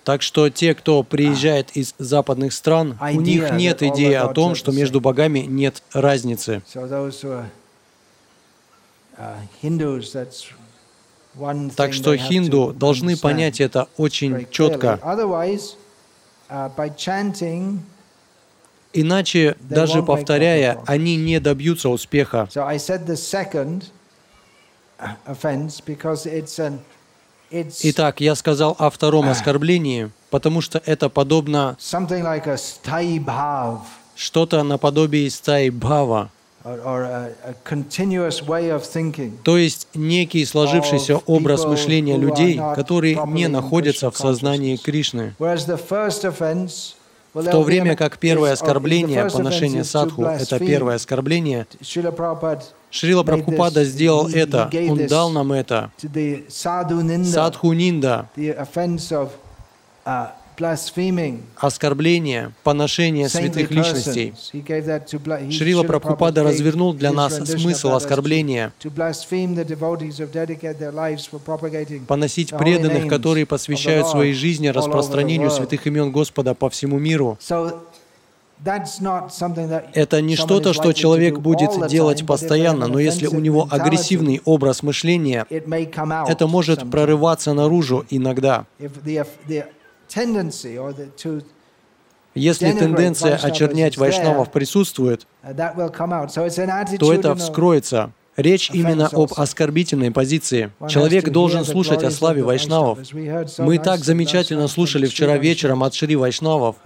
Так 0.03 0.21
что 0.21 0.49
те, 0.49 0.73
кто 0.73 1.03
приезжает 1.03 1.71
из 1.75 1.93
западных 1.97 2.53
стран, 2.53 2.97
у 3.01 3.21
них 3.21 3.51
нет 3.51 3.83
идеи 3.83 4.13
о 4.13 4.29
том, 4.29 4.55
что 4.55 4.71
между 4.71 5.01
богами 5.01 5.39
нет 5.39 5.83
разницы. 5.93 6.61
Uh, 9.17 9.43
Так 11.75 11.93
что 11.93 12.15
хинду 12.15 12.73
должны 12.73 13.17
понять 13.17 13.59
это 13.59 13.87
очень 13.97 14.47
четко. 14.49 14.99
Uh, 16.49 16.71
Иначе, 18.91 19.55
даже 19.59 20.01
повторяя, 20.01 20.79
они 20.87 21.15
не 21.17 21.39
добьются 21.39 21.89
успеха. 21.89 22.47
Итак, 27.51 28.21
я 28.21 28.35
сказал 28.35 28.75
о 28.77 28.89
втором 28.89 29.29
оскорблении, 29.29 30.11
потому 30.29 30.61
что 30.61 30.81
это 30.85 31.09
подобно 31.09 31.77
что-то 34.15 34.63
наподобие 34.63 35.29
стаи 35.31 35.69
бхава, 35.69 36.29
то 39.43 39.57
есть 39.57 39.87
некий 39.93 40.45
сложившийся 40.45 41.17
образ 41.17 41.65
мышления 41.65 42.17
людей, 42.17 42.59
которые 42.75 43.17
не 43.27 43.47
находятся 43.47 44.11
в 44.11 44.17
сознании. 44.17 44.75
Кришны. 44.75 45.35
В 47.33 47.45
то 47.45 47.61
время 47.61 47.95
как 47.95 48.17
первое 48.17 48.53
оскорбление, 48.53 49.25
is 49.25 49.33
to 49.33 49.83
садху, 49.83 50.23
это 50.23 50.59
первое 50.59 50.95
оскорбление, 50.95 51.67
Шрила 52.91 53.23
Прабхупада 53.23 53.83
сделал 53.83 54.27
это, 54.27 54.69
он 54.89 55.07
дал 55.07 55.29
нам 55.29 55.51
это. 55.51 55.91
Садху 57.25 57.73
нинда, 57.73 58.29
uh, 60.05 60.29
оскорбление, 61.55 62.51
поношение 62.63 63.29
святых 63.29 63.71
личностей. 63.71 64.33
Шрила 65.51 65.83
Прабхупада 65.83 66.43
развернул 66.43 66.93
для 66.93 67.11
нас 67.11 67.37
смысл 67.49 67.93
оскорбления. 67.93 68.73
Поносить 72.07 72.49
преданных, 72.49 73.07
которые 73.07 73.45
посвящают 73.45 74.07
своей 74.07 74.33
жизни 74.33 74.67
распространению 74.67 75.51
святых 75.51 75.87
имен 75.87 76.11
Господа 76.11 76.53
по 76.53 76.69
всему 76.69 76.99
миру. 76.99 77.37
Это 78.65 80.21
не 80.21 80.35
что-то, 80.35 80.73
что 80.73 80.93
человек 80.93 81.39
будет 81.39 81.87
делать 81.87 82.25
постоянно, 82.25 82.87
но 82.87 82.99
если 82.99 83.27
у 83.27 83.39
него 83.39 83.67
агрессивный 83.69 84.41
образ 84.45 84.83
мышления, 84.83 85.45
это 85.49 86.47
может 86.47 86.89
прорываться 86.89 87.53
наружу 87.53 88.05
иногда. 88.09 88.65
Если 92.35 92.71
тенденция 92.71 93.35
очернять 93.37 93.97
вайшнавов 93.97 94.51
присутствует, 94.51 95.25
uh, 95.43 96.97
то 96.97 97.13
это 97.13 97.35
вскроется. 97.35 98.11
Речь 98.37 98.69
именно 98.71 99.07
об 99.07 99.33
оскорбительной 99.35 100.11
позиции. 100.11 100.71
Человек 100.87 101.29
должен 101.29 101.65
слушать 101.65 102.03
о 102.03 102.11
славе 102.11 102.43
вайшнавов. 102.43 102.99
Мы 103.57 103.79
так 103.79 103.99
замечательно 104.05 104.67
слушали 104.67 105.07
вчера 105.07 105.37
вечером 105.37 105.83
от 105.83 105.93
Шри 105.93 106.15
Вайшнавов, 106.15 106.77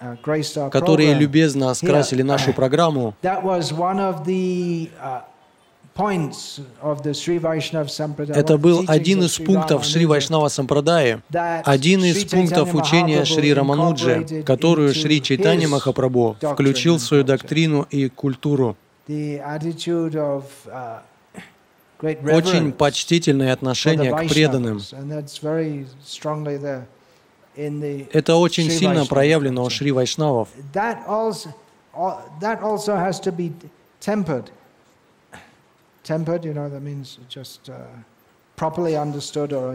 uh, 0.00 0.70
которые 0.70 1.14
любезно 1.14 1.74
скрасили 1.74 2.22
нашу 2.22 2.52
программу. 2.52 3.14
Uh. 3.22 5.22
Это 8.34 8.58
был 8.58 8.84
один 8.86 9.22
из 9.22 9.38
пунктов 9.38 9.84
Шри 9.84 10.06
Вайшнава 10.06 10.48
Сампрадаи, 10.48 11.20
один 11.64 12.04
из 12.04 12.24
пунктов 12.24 12.74
учения 12.74 13.24
Шри 13.24 13.52
Рамануджи, 13.52 14.44
которую 14.46 14.94
Шри 14.94 15.20
Чайтанья 15.20 15.66
his 15.66 15.70
Махапрабху 15.70 16.36
включил 16.40 16.96
в 16.96 17.00
свою 17.00 17.24
доктрину 17.24 17.86
и 17.90 18.08
культуру. 18.08 18.76
Uh, 19.08 21.00
очень 22.02 22.72
почтительное 22.72 23.52
отношение 23.52 24.12
к 24.12 24.28
преданным. 24.28 24.80
Это 28.12 28.36
очень 28.36 28.70
сильно 28.70 29.06
проявлено 29.06 29.64
у 29.64 29.70
Шри 29.70 29.92
Вайшнавов. 29.92 30.48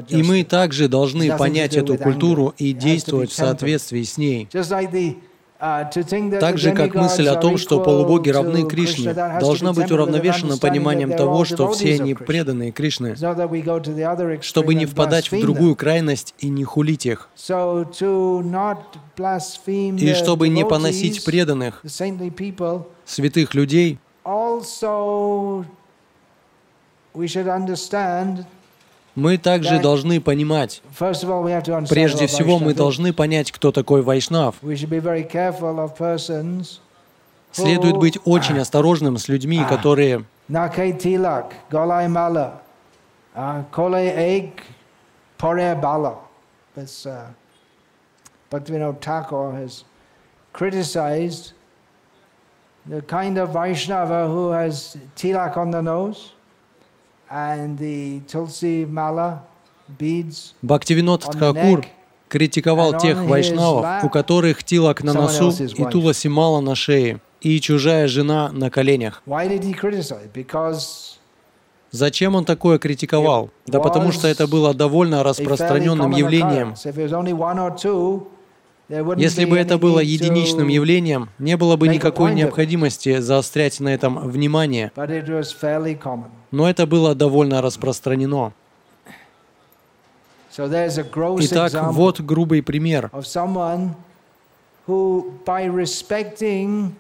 И 0.10 0.24
мы 0.24 0.44
также 0.44 0.88
должны 0.88 1.36
понять 1.38 1.76
эту 1.76 1.98
культуру 1.98 2.54
и 2.58 2.74
действовать 2.74 3.32
в 3.32 3.34
соответствии 3.36 4.04
с 4.04 4.18
ней. 4.18 4.48
Так 5.58 6.58
же, 6.58 6.74
как 6.74 6.96
мысль 6.96 7.28
о 7.28 7.36
том, 7.36 7.58
что 7.58 7.80
полубоги 7.80 8.30
равны 8.30 8.68
Кришне, 8.68 9.14
должна 9.14 9.72
быть 9.74 9.92
уравновешена 9.92 10.58
пониманием 10.58 11.16
того, 11.16 11.46
что 11.46 11.72
все 11.72 11.96
они 11.96 12.14
преданные 12.14 12.72
Кришны, 12.72 13.16
чтобы 14.42 14.76
не 14.76 14.86
впадать 14.86 15.32
в 15.32 15.40
другую 15.40 15.76
крайность 15.76 16.36
и 16.40 16.50
не 16.50 16.64
хулить 16.64 17.06
их. 17.06 17.30
И 19.18 20.14
чтобы 20.14 20.50
не 20.50 20.66
поносить 20.66 21.24
преданных, 21.24 21.82
святых 23.06 23.54
людей, 23.54 24.00
мы 29.16 29.38
также 29.38 29.80
должны 29.80 30.22
понимать, 30.22 30.82
прежде 31.90 32.28
всего 32.28 32.60
мы 32.60 32.74
должны 32.74 33.14
понять, 33.14 33.52
кто 33.52 33.72
такой 33.72 34.02
Вайшнав. 34.02 34.56
Следует 37.52 37.98
быть 37.98 38.20
очень 38.26 38.60
осторожным 38.60 39.18
с 39.18 39.30
людьми, 39.30 39.60
Ah. 39.62 39.70
которые 39.70 40.26
uh, 43.36 43.64
uh, 48.68 48.94
Thakur 49.00 49.52
has 49.54 49.84
criticized 50.54 51.54
the 52.86 53.02
kind 53.02 53.38
of 53.38 53.50
Vaishnava 53.50 54.28
who 54.28 54.52
has 54.52 54.98
tilak 55.16 55.58
on 55.58 55.72
the 55.72 55.82
nose 55.82 56.34
and 57.25 57.25
the 57.25 57.25
tulsi 57.25 57.25
mala 57.25 57.25
beads. 57.25 57.25
Бхактивинод 60.62 61.22
Тхакур 61.22 61.86
критиковал 62.30 62.98
тех 62.98 63.24
вайшнавов, 63.24 64.04
у 64.06 64.10
которых 64.10 64.64
тилак 64.64 65.04
на 65.04 65.14
носу 65.14 65.52
и 65.52 65.86
туласи 65.86 66.30
мало 66.30 66.62
на 66.62 66.76
шее, 66.76 67.20
и 67.42 67.60
чужая 67.60 68.08
жена 68.08 68.52
на 68.52 68.70
коленях. 68.70 69.22
Зачем 71.92 72.36
он 72.36 72.46
такое 72.46 72.78
критиковал? 72.78 73.50
Да 73.68 73.80
потому 73.80 74.12
что 74.12 74.28
это 74.28 74.48
было 74.48 74.74
довольно 74.74 75.24
распространенным 75.24 76.12
явлением. 76.12 76.76
Если 78.88 79.46
бы 79.46 79.58
это 79.58 79.78
было 79.78 80.00
единичным 80.00 80.68
явлением, 80.68 81.30
не 81.40 81.58
было 81.58 81.76
бы 81.76 81.88
никакой 81.88 82.34
необходимости 82.34 83.20
заострять 83.20 83.80
на 83.80 83.90
этом 83.90 84.28
внимание. 84.30 84.92
Но 86.52 86.70
это 86.70 86.86
было 86.86 87.16
довольно 87.16 87.62
распространено. 87.62 88.54
Итак, 90.58 91.74
вот 91.92 92.22
грубый 92.22 92.64
пример. 92.64 93.10
of 93.12 93.26
someone 93.26 93.94
who, 94.88 95.34
by 95.46 95.66
respecting 95.66 96.96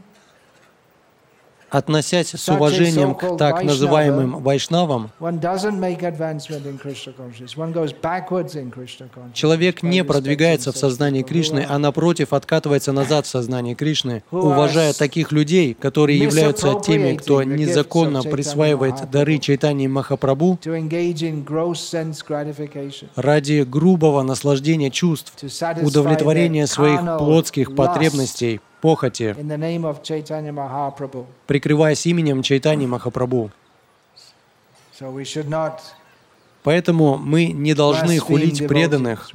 Относясь 1.75 2.29
с 2.29 2.47
уважением 2.47 3.15
к 3.15 3.35
так 3.35 3.61
называемым 3.61 4.41
вайшнавам, 4.41 5.11
человек 9.33 9.83
не 9.83 10.03
продвигается 10.05 10.71
в 10.71 10.77
сознании 10.77 11.23
Кришны, 11.23 11.65
а 11.67 11.77
напротив 11.77 12.31
откатывается 12.31 12.93
назад 12.93 13.25
в 13.25 13.29
сознании 13.29 13.73
Кришны, 13.73 14.23
уважая 14.31 14.93
таких 14.93 15.33
людей, 15.33 15.73
которые 15.73 16.17
являются 16.17 16.79
теми, 16.79 17.17
кто 17.17 17.43
незаконно 17.43 18.23
присваивает 18.23 19.09
дары 19.11 19.37
Чайтани 19.37 19.87
Махапрабху 19.87 20.57
gratification, 22.25 23.07
ради 23.17 23.65
грубого 23.67 24.21
наслаждения 24.21 24.91
чувств, 24.91 25.33
удовлетворения 25.81 26.67
своих 26.67 27.01
плотских 27.17 27.75
потребностей, 27.75 28.61
похоти, 28.85 29.33
прикрываясь 31.47 32.05
именем 32.05 32.43
Чайтани 32.43 32.85
Махапрабху. 32.85 33.49
So 34.99 35.11
we 35.11 35.25
should 35.25 35.49
not 35.49 35.81
Поэтому 36.65 37.17
мы 37.17 37.45
не 37.45 37.75
должны 37.75 38.17
хулить 38.17 38.67
преданных. 38.67 39.29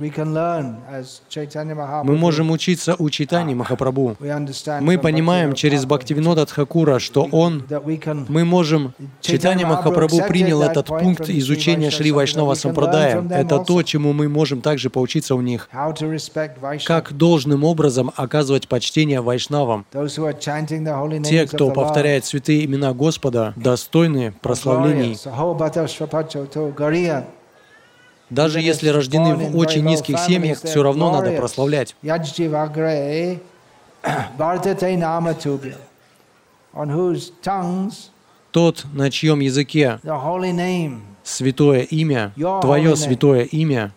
Мы 2.04 2.16
можем 2.16 2.50
учиться 2.50 2.96
у 2.98 3.08
Чайтани 3.08 3.54
Махапрабху. 3.54 4.16
We 4.18 4.36
understand 4.36 4.80
Мы 4.80 4.98
понимаем 4.98 5.54
через 5.54 5.84
Бхактивинода 5.86 6.44
Тхакура, 6.44 6.98
что 6.98 7.28
он 7.30 7.64
мы 8.28 8.44
можем... 8.44 8.94
Читание 9.20 9.64
Махапрабху 9.66 10.22
принял 10.26 10.60
этот 10.62 10.86
пункт 10.86 11.30
изучения 11.30 11.90
Шри 11.90 12.10
Вайшнава 12.10 12.54
Сампрадая. 12.54 13.24
Это 13.30 13.60
то, 13.60 13.82
чему 13.84 14.12
мы 14.12 14.28
можем 14.28 14.60
также 14.60 14.90
поучиться 14.90 15.36
у 15.36 15.40
них. 15.40 15.68
Как 16.84 17.12
должным 17.12 17.62
образом 17.62 18.10
оказывать 18.16 18.66
почтение 18.66 19.20
Вайшнавам. 19.20 19.86
Те, 21.24 21.46
кто 21.46 21.70
повторяет 21.70 22.24
святые 22.24 22.64
имена 22.64 22.92
Господа, 22.92 23.52
достойны 23.56 24.32
прославлений. 24.42 25.16
Даже 28.30 28.60
если 28.60 28.88
рождены 28.88 29.34
в 29.34 29.56
очень 29.56 29.84
низких 29.84 30.18
семьях, 30.18 30.58
все 30.62 30.82
равно 30.82 31.10
надо 31.12 31.32
прославлять. 31.32 31.96
Тот, 38.52 38.84
на 38.92 39.10
чьем 39.10 39.40
языке 39.40 40.00
святое 41.22 41.82
имя, 41.82 42.32
твое 42.62 42.96
святое 42.96 43.42
имя, 43.44 43.92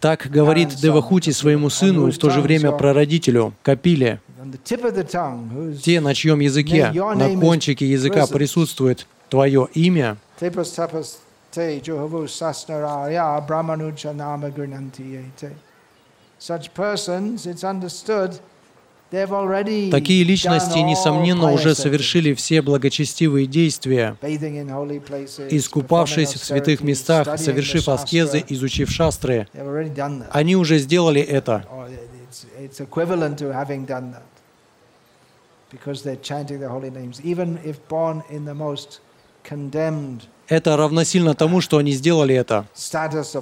так 0.00 0.26
говорит 0.30 0.68
Девахути 0.76 1.30
своему 1.30 1.68
сыну 1.70 2.08
и 2.08 2.10
в 2.12 2.18
то 2.18 2.30
же 2.30 2.40
время 2.40 2.72
прародителю, 2.72 3.54
Капиле, 3.62 4.20
те, 5.82 6.00
на 6.00 6.14
чьем 6.14 6.40
языке, 6.40 6.92
на 6.92 7.40
кончике 7.40 7.90
языка 7.90 8.26
присутствует 8.26 9.06
твое 9.28 9.68
имя, 9.74 10.16
te 11.56 11.80
juhavu 11.80 12.28
sasnaraya 12.28 13.40
brahmanuja 13.40 14.12
nama. 14.12 14.50
Such 16.38 16.74
persons, 16.74 17.46
it's 17.46 17.64
understood, 17.64 18.38
такие 19.10 20.24
личности, 20.24 20.78
несомненно, 20.78 21.52
уже 21.52 21.74
совершили 21.74 22.34
все 22.34 22.60
благочестивые 22.60 23.46
действия, 23.46 24.16
искупавшись 25.50 26.34
в 26.34 26.44
святых 26.44 26.82
местах, 26.82 27.38
совершив 27.38 27.88
аскезы, 27.88 28.44
изучив 28.48 28.90
шастры. 28.90 29.46
Они 30.30 30.56
уже 30.56 30.78
сделали 30.78 31.22
это. 31.22 31.64
Because 35.72 36.02
they're 36.04 36.22
chanting 36.22 36.60
the 36.60 36.68
holy 36.68 36.90
names, 36.90 37.20
even 37.24 37.58
if 37.64 37.76
born 37.88 38.22
in 38.30 38.44
the 38.44 38.54
most 38.54 39.00
condemned 39.42 40.28
Это 40.48 40.76
равносильно 40.76 41.34
тому, 41.34 41.60
что 41.60 41.78
они 41.78 41.92
сделали 41.92 42.34
это, 42.34 42.66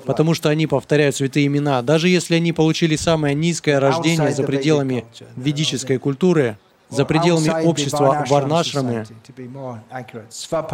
потому 0.07 0.35
что 0.35 0.49
они 0.49 0.67
повторяют 0.67 1.17
святые 1.17 1.47
имена. 1.47 1.83
Даже 1.83 2.09
если 2.09 2.37
они 2.37 2.53
получили 2.53 2.97
самое 2.97 3.35
низкое 3.35 3.79
рождение 3.79 4.33
за 4.33 4.43
пределами 4.45 5.05
ведической 5.37 5.99
культуры, 5.99 6.57
за 6.89 7.05
пределами 7.05 7.65
общества 7.67 8.25
Варнашрамы, 8.29 9.07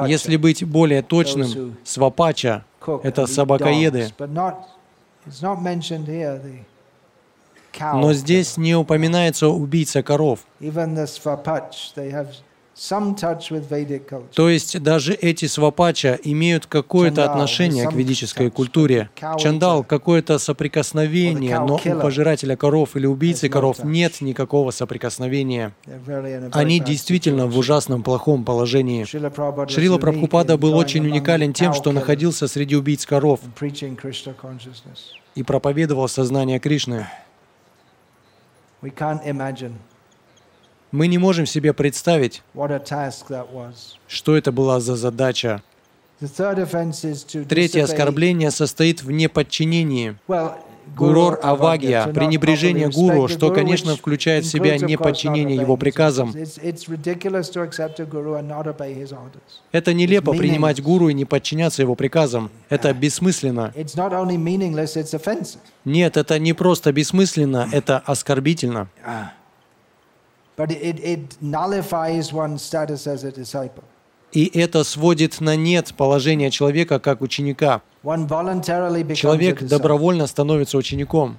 если 0.06 0.36
быть 0.36 0.64
более 0.64 1.02
точным, 1.02 1.76
свапача 1.84 2.64
это 3.02 3.26
собакоеды. 3.26 4.12
Но 7.92 8.12
здесь 8.12 8.56
не 8.56 8.74
упоминается 8.74 9.48
убийца 9.48 10.02
коров. 10.02 10.40
То 14.34 14.48
есть 14.48 14.82
даже 14.82 15.12
эти 15.12 15.44
свапача 15.46 16.18
имеют 16.24 16.64
какое-то 16.64 17.30
отношение 17.30 17.86
к 17.86 17.92
ведической 17.92 18.50
культуре. 18.50 19.10
Чандал— 19.38 19.84
какое-то 19.88 20.38
соприкосновение, 20.38 21.60
но 21.60 21.76
у 21.76 22.00
пожирателя 22.00 22.56
коров 22.56 22.96
или 22.96 23.06
убийцы 23.06 23.50
коров 23.50 23.84
нет 23.84 24.22
никакого 24.22 24.70
соприкосновения. 24.70 25.74
Они 26.52 26.80
действительно 26.80 27.46
в 27.46 27.58
ужасном 27.58 28.02
плохом 28.02 28.46
положении. 28.46 29.04
Шрила 29.04 29.98
Прабхупада 29.98 30.56
был 30.56 30.74
очень 30.74 31.04
уникален 31.06 31.52
тем, 31.52 31.74
что 31.74 31.92
находился 31.92 32.48
среди 32.48 32.76
убийц 32.76 33.04
коров 33.04 33.40
и 35.34 35.42
проповедовал 35.42 36.08
сознание 36.08 36.58
Кришны. 36.58 37.06
Мы 40.92 41.06
не 41.06 41.18
можем 41.18 41.46
себе 41.46 41.72
представить, 41.72 42.42
что 44.08 44.36
это 44.36 44.52
была 44.52 44.80
за 44.80 44.96
задача. 44.96 45.62
Третье 47.48 47.84
оскорбление 47.84 48.50
состоит 48.50 49.02
в 49.02 49.10
неподчинении. 49.10 50.16
Гурор 50.96 51.38
not 51.42 52.12
пренебрежение 52.12 52.88
гуру, 52.90 53.28
что, 53.28 53.50
конечно, 53.52 53.96
включает 53.96 54.44
в 54.44 54.48
себя 54.48 54.76
неподчинение 54.76 55.56
его 55.56 55.76
приказам. 55.76 56.34
Это 59.72 59.94
нелепо 59.94 60.32
принимать 60.32 60.82
гуру 60.82 61.08
и 61.08 61.14
не 61.14 61.24
подчиняться 61.24 61.82
его 61.82 61.94
приказам. 61.94 62.50
Это 62.68 62.92
бессмысленно. 62.92 63.72
Нет, 65.84 66.16
это 66.16 66.38
не 66.38 66.52
просто 66.52 66.92
бессмысленно, 66.92 67.68
это 67.72 67.98
оскорбительно. 67.98 68.88
But 70.60 70.72
it, 70.72 71.00
it 71.02 71.38
nullifies 71.40 72.34
one's 72.34 72.60
status 72.60 73.06
as 73.06 73.24
a 73.24 73.32
disciple. 73.32 73.82
И 74.32 74.44
это 74.58 74.84
сводит 74.84 75.40
на 75.40 75.56
нет 75.56 75.94
положение 75.96 76.50
человека 76.50 77.00
как 77.00 77.22
ученика. 77.22 77.80
Человек 78.04 79.62
добровольно 79.62 80.26
становится 80.26 80.76
учеником. 80.76 81.38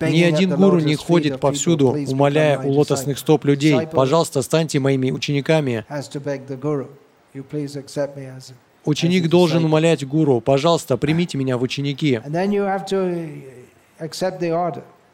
Ни 0.00 0.22
один 0.22 0.56
гуру 0.56 0.80
не 0.80 0.94
ходит 0.96 1.38
повсюду, 1.40 1.92
"Please 1.92 2.06
become 2.06 2.12
умоляя 2.12 2.58
у 2.58 2.70
лотосных 2.72 3.18
disciple." 3.18 3.20
стоп 3.20 3.44
людей, 3.44 3.86
пожалуйста, 3.92 4.40
станьте 4.40 4.78
моими 4.78 5.10
учениками. 5.10 5.84
has 5.90 6.08
to 6.10 6.22
beg 6.24 6.46
the 6.48 6.58
guru, 6.58 6.86
"You 7.34 7.44
please 7.44 7.76
accept 7.76 8.16
me 8.16 8.34
as 8.34 8.50
a 8.50 8.54
Ученик 8.86 9.28
должен 9.28 9.64
умолять 9.64 10.06
гуру, 10.06 10.40
пожалуйста, 10.40 10.96
примите 10.96 11.36
меня 11.36 11.58
в 11.58 11.62
ученики. 11.62 12.20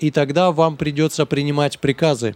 И 0.03 0.11
тогда 0.11 0.51
вам 0.51 0.77
придется 0.77 1.27
принимать 1.27 1.79
приказы. 1.79 2.35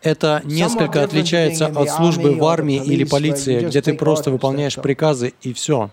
Это 0.00 0.40
несколько 0.44 1.02
отличается 1.02 1.66
от 1.66 1.90
службы 1.90 2.36
в 2.36 2.44
армии 2.44 2.76
или 2.76 3.02
полиции, 3.02 3.66
где 3.66 3.82
ты 3.82 3.94
просто 3.94 4.30
выполняешь 4.30 4.76
приказы 4.76 5.34
и 5.42 5.52
все. 5.52 5.90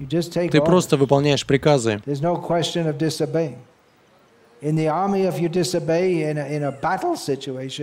Ты 0.00 0.60
просто 0.60 0.96
выполняешь 0.96 1.46
приказы. 1.46 2.02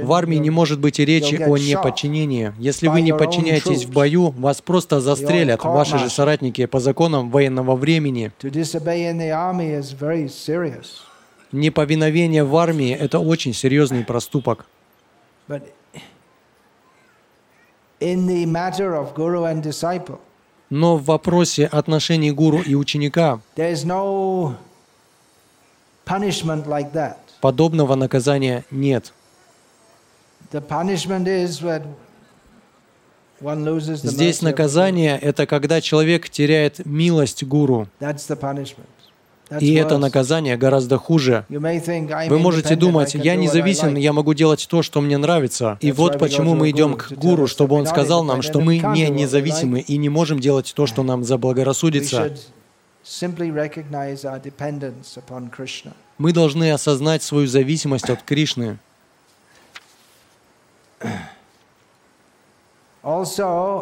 В 0.03 0.11
армии 0.11 0.35
не 0.35 0.49
может 0.49 0.79
быть 0.81 0.99
и 0.99 1.05
речи 1.05 1.35
о 1.35 1.57
неподчинении. 1.57 2.51
Если 2.59 2.89
вы 2.89 2.99
не 2.99 3.15
подчиняетесь 3.15 3.85
в 3.85 3.93
бою, 3.93 4.31
вас 4.31 4.61
просто 4.61 4.99
застрелят 4.99 5.63
ваши 5.63 5.97
же 5.97 6.09
соратники 6.09 6.65
по 6.65 6.81
законам 6.81 7.31
военного 7.31 7.77
времени. 7.77 8.33
Неповиновение 11.55 12.43
в 12.43 12.53
армии– 12.57 12.91
это 12.99 13.19
очень 13.19 13.53
серьезный 13.53 14.03
проступок. 14.03 14.65
Но 20.69 20.97
в 20.97 21.05
вопросе 21.05 21.65
отношений 21.67 22.31
гуру 22.33 22.59
и 22.59 22.75
ученика 22.75 23.39
подобного 27.39 27.95
наказания 27.95 28.65
нет. 28.69 29.13
Здесь 34.03 34.41
наказание– 34.41 35.17
это 35.21 35.45
когда 35.45 35.79
человек 35.79 36.27
теряет 36.27 36.85
милость 36.85 37.45
гуру. 37.45 37.87
И 39.59 39.73
это 39.75 39.97
наказание 39.97 40.57
гораздо 40.57 40.97
хуже. 40.97 41.45
Вы 41.49 42.39
можете 42.39 42.75
думать, 42.75 43.13
я 43.13 43.35
независим, 43.35 43.95
я 43.95 44.13
могу 44.13 44.33
делать 44.33 44.67
то, 44.69 44.81
что 44.81 45.01
мне 45.01 45.17
нравится. 45.17 45.77
И 45.81 45.91
вот 45.91 46.19
почему 46.19 46.55
мы 46.55 46.71
идем 46.71 46.95
к 46.95 47.11
гуру, 47.11 47.47
чтобы 47.47 47.75
он 47.75 47.85
сказал 47.85 48.23
нам, 48.23 48.41
что 48.41 48.59
мы 48.59 48.77
не 48.79 49.09
независимы 49.09 49.79
и 49.79 49.97
не 49.97 50.09
можем 50.09 50.39
делать 50.39 50.73
то, 50.75 50.87
что 50.87 51.03
нам 51.03 51.23
заблагорассудится. 51.23 52.31
Мы 56.17 56.33
должны 56.33 56.71
осознать 56.71 57.23
свою 57.23 57.47
зависимость 57.47 58.09
от 58.09 58.23
Кришны. 58.23 58.79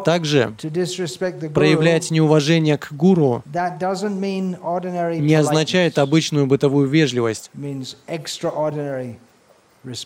Также 0.04 0.54
проявлять 1.54 2.10
неуважение 2.10 2.76
к 2.76 2.92
гуру 2.92 3.42
не 3.46 5.34
означает 5.34 5.98
обычную 5.98 6.46
бытовую 6.46 6.88
вежливость. 6.88 7.50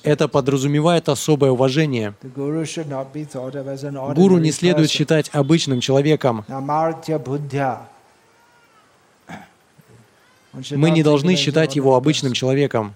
Это 0.04 0.28
подразумевает 0.28 1.08
особое 1.08 1.50
уважение. 1.50 2.14
Гуру 4.14 4.38
не 4.38 4.52
следует 4.52 4.90
считать 4.90 5.30
обычным 5.32 5.80
человеком. 5.80 6.44
Мы 10.70 10.90
не 10.90 11.02
должны 11.02 11.34
считать 11.34 11.74
его 11.74 11.96
обычным 11.96 12.34
человеком. 12.34 12.94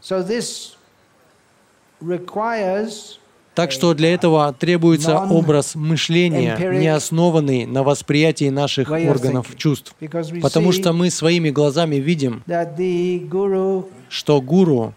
Так 3.55 3.71
что 3.71 3.93
для 3.93 4.15
этого 4.15 4.53
требуется 4.59 5.19
образ 5.19 5.75
мышления, 5.75 6.57
не 6.79 6.89
основанный 6.89 7.67
на 7.67 7.83
восприятии 7.83 8.49
наших 8.49 8.91
органов 8.91 9.55
чувств. 9.57 9.95
Потому 10.41 10.73
что 10.73 10.93
мы 10.95 11.11
своими 11.11 11.51
глазами 11.51 11.97
видим, 11.97 12.43
что 14.09 14.41
гуру 14.41 14.95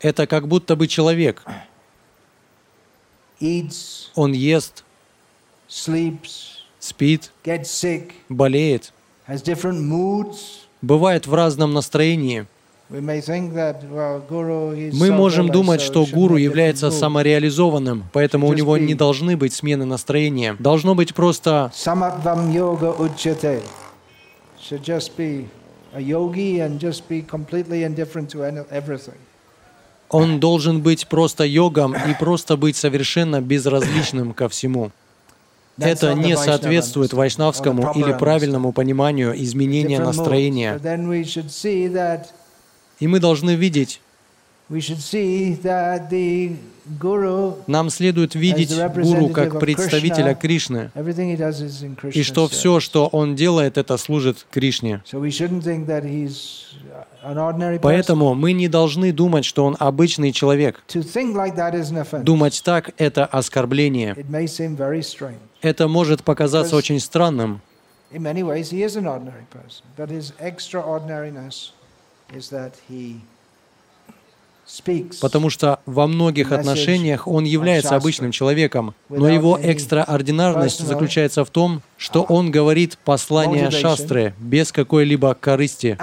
это 0.00 0.26
как 0.26 0.48
будто 0.48 0.76
бы 0.76 0.88
человек. 0.88 1.42
Он 4.14 4.32
ест, 4.32 4.84
спит, 6.78 7.32
болеет, 8.28 8.92
бывает 10.80 11.26
в 11.26 11.34
разном 11.34 11.72
настроении. 11.74 12.46
Мы 12.90 13.10
можем 15.10 15.48
думать, 15.48 15.80
что 15.80 16.06
гуру 16.06 16.36
является 16.36 16.90
самореализованным, 16.90 18.04
поэтому 18.12 18.48
у 18.48 18.52
него 18.52 18.76
не 18.76 18.94
должны 18.94 19.36
быть 19.36 19.52
смены 19.54 19.84
настроения. 19.84 20.56
Должно 20.58 20.94
быть 20.94 21.14
просто. 21.14 21.72
Он 30.10 30.40
должен 30.40 30.82
быть 30.82 31.06
просто 31.06 31.44
йогом 31.44 31.94
и 31.94 32.14
просто 32.18 32.56
быть 32.56 32.76
совершенно 32.76 33.40
безразличным 33.40 34.34
ко 34.34 34.48
всему. 34.48 34.90
Это 35.78 36.12
не 36.14 36.36
соответствует 36.36 37.12
вайшнавскому 37.14 37.92
или 37.94 38.12
правильному 38.12 38.72
пониманию 38.72 39.34
изменения 39.42 40.00
настроения. 40.00 40.78
И 43.02 43.08
мы 43.08 43.18
должны 43.18 43.56
видеть, 43.56 44.00
нам 47.66 47.90
следует 47.90 48.34
видеть 48.36 48.72
гуру 48.94 49.28
как 49.30 49.58
представителя 49.58 50.34
Кришны, 50.36 50.92
и 52.14 52.22
что 52.22 52.46
все, 52.46 52.78
что 52.78 53.08
он 53.08 53.34
делает, 53.34 53.76
это 53.76 53.96
служит 53.96 54.46
Кришне. 54.52 55.02
Поэтому 57.82 58.34
мы 58.34 58.52
не 58.52 58.68
должны 58.68 59.12
думать, 59.12 59.44
что 59.44 59.64
он 59.64 59.76
обычный 59.80 60.30
человек. 60.30 60.80
Думать 62.22 62.62
так– 62.64 62.90
это 62.98 63.26
оскорбление. 63.26 64.16
Это 65.60 65.88
может 65.88 66.22
показаться 66.22 66.76
очень 66.76 67.00
странным, 67.00 67.60
потому 75.20 75.50
что 75.50 75.80
во 75.86 76.06
многих 76.06 76.52
отношениях 76.52 77.26
он 77.26 77.44
является 77.44 77.96
обычным 77.96 78.30
человеком, 78.30 78.94
но 79.08 79.28
его 79.28 79.58
экстраординарность 79.58 80.80
заключается 80.80 81.44
в 81.44 81.50
том, 81.50 81.82
что 81.96 82.22
он 82.22 82.50
говорит 82.50 82.98
послание 83.04 83.70
шастры 83.70 84.34
без 84.38 84.72
какой-либо 84.72 85.34
корысти, 85.34 85.98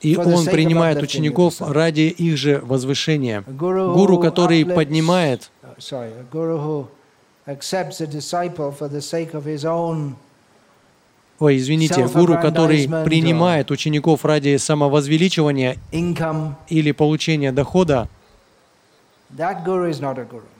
и 0.00 0.16
он 0.16 0.44
принимает 0.44 1.02
учеников 1.02 1.60
ради 1.60 2.02
их 2.02 2.36
же 2.36 2.60
возвышения. 2.62 3.42
Гуру, 3.46 4.18
который 4.18 4.64
поднимает, 4.64 5.50
ой, 11.38 11.56
извините, 11.56 12.06
гуру, 12.06 12.38
который 12.40 12.88
принимает 13.04 13.70
учеников 13.70 14.24
ради 14.24 14.56
самовозвеличивания 14.56 15.76
или 16.68 16.92
получения 16.92 17.52
дохода, 17.52 18.08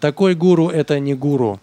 такой 0.00 0.34
гуру 0.34 0.68
это 0.68 0.98
не 0.98 1.14
гуру. 1.14 1.60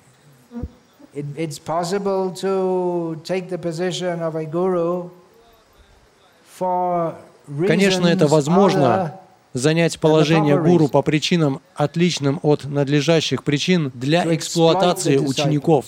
Конечно, 7.68 8.08
это 8.08 8.28
возможно 8.28 9.20
занять 9.54 10.00
положение 10.00 10.62
гуру 10.62 10.88
по 10.88 11.02
причинам, 11.02 11.60
отличным 11.76 12.40
от 12.44 12.64
надлежащих 12.66 13.44
причин 13.44 13.92
для 13.94 14.24
эксплуатации 14.34 15.18
учеников. 15.18 15.88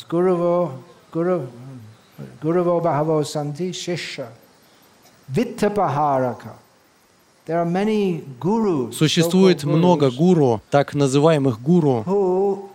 Существует 8.91 9.63
много 9.63 10.11
гуру, 10.11 10.61
так 10.69 10.93
называемых 10.93 11.61
гуру, 11.61 12.69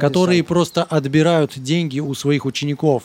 которые 0.00 0.44
просто 0.44 0.84
отбирают 0.84 1.58
деньги 1.58 2.00
у 2.00 2.14
своих 2.14 2.44
учеников. 2.44 3.04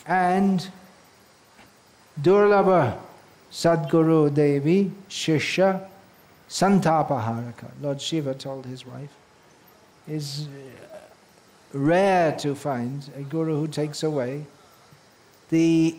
Sadguru 3.55 4.29
Devi 4.29 4.91
Shishya 5.09 5.87
Santapaharaka. 6.49 7.71
Lord 7.81 8.01
Shiva 8.01 8.33
told 8.33 8.65
his 8.65 8.85
wife, 8.85 9.13
is 10.07 10.47
rare 11.75 12.31
to 12.37 12.55
find 12.55 13.11
a 13.17 13.21
guru 13.21 13.59
who 13.59 13.67
takes 13.67 14.03
away 14.03 14.45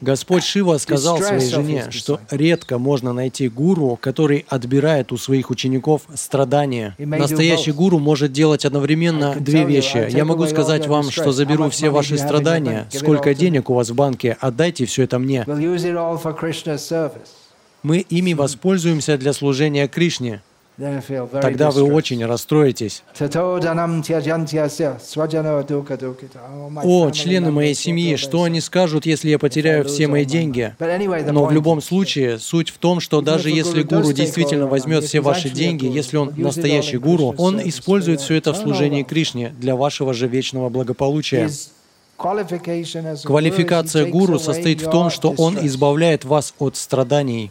Господь 0.00 0.42
Шива 0.42 0.76
сказал 0.78 1.18
своей 1.18 1.48
жене, 1.48 1.90
что 1.90 2.18
редко 2.30 2.78
можно 2.78 3.12
найти 3.12 3.48
гуру, 3.48 3.96
который 4.00 4.44
отбирает 4.48 5.12
у 5.12 5.16
своих 5.16 5.50
учеников 5.50 6.02
страдания. 6.14 6.96
Настоящий 6.98 7.70
гуру 7.70 8.00
может 8.00 8.32
делать 8.32 8.64
одновременно 8.64 9.36
две 9.38 9.64
вещи. 9.64 10.08
Я 10.10 10.24
могу 10.24 10.46
сказать 10.46 10.88
вам, 10.88 11.10
что 11.10 11.30
заберу 11.30 11.70
все 11.70 11.90
ваши 11.90 12.18
страдания, 12.18 12.88
сколько 12.92 13.34
денег 13.34 13.70
у 13.70 13.74
вас 13.74 13.90
в 13.90 13.94
банке, 13.94 14.36
отдайте 14.40 14.84
все 14.84 15.04
это 15.04 15.20
мне. 15.20 15.44
Мы 17.82 17.98
ими 18.00 18.34
воспользуемся 18.34 19.16
для 19.16 19.32
служения 19.32 19.86
Кришне. 19.86 20.42
Тогда 20.78 21.70
вы 21.70 21.82
очень 21.90 22.24
расстроитесь. 22.24 23.02
О, 26.84 27.10
члены 27.10 27.50
моей 27.50 27.74
семьи, 27.74 28.16
что 28.16 28.42
они 28.42 28.60
скажут, 28.60 29.06
если 29.06 29.30
я 29.30 29.38
потеряю 29.38 29.84
все 29.84 30.06
мои 30.06 30.26
деньги? 30.26 30.74
Но 30.78 31.46
в 31.46 31.52
любом 31.52 31.80
случае, 31.80 32.38
суть 32.38 32.68
в 32.70 32.78
том, 32.78 33.00
что 33.00 33.22
даже 33.22 33.50
если 33.50 33.82
гуру 33.82 34.12
действительно 34.12 34.66
возьмет 34.66 35.04
все 35.04 35.20
ваши 35.20 35.48
деньги, 35.48 35.86
если 35.86 36.18
он 36.18 36.32
настоящий 36.36 36.98
гуру, 36.98 37.34
он 37.38 37.60
использует 37.66 38.20
все 38.20 38.34
это 38.34 38.52
в 38.52 38.56
служении 38.56 39.02
Кришне 39.02 39.54
для 39.58 39.76
вашего 39.76 40.12
же 40.12 40.26
вечного 40.28 40.68
благополучия. 40.68 41.48
Квалификация 42.18 44.06
гуру 44.06 44.38
состоит 44.38 44.82
в 44.82 44.90
том, 44.90 45.10
что 45.10 45.34
он 45.36 45.58
избавляет 45.66 46.24
вас 46.24 46.54
от 46.58 46.76
страданий. 46.76 47.50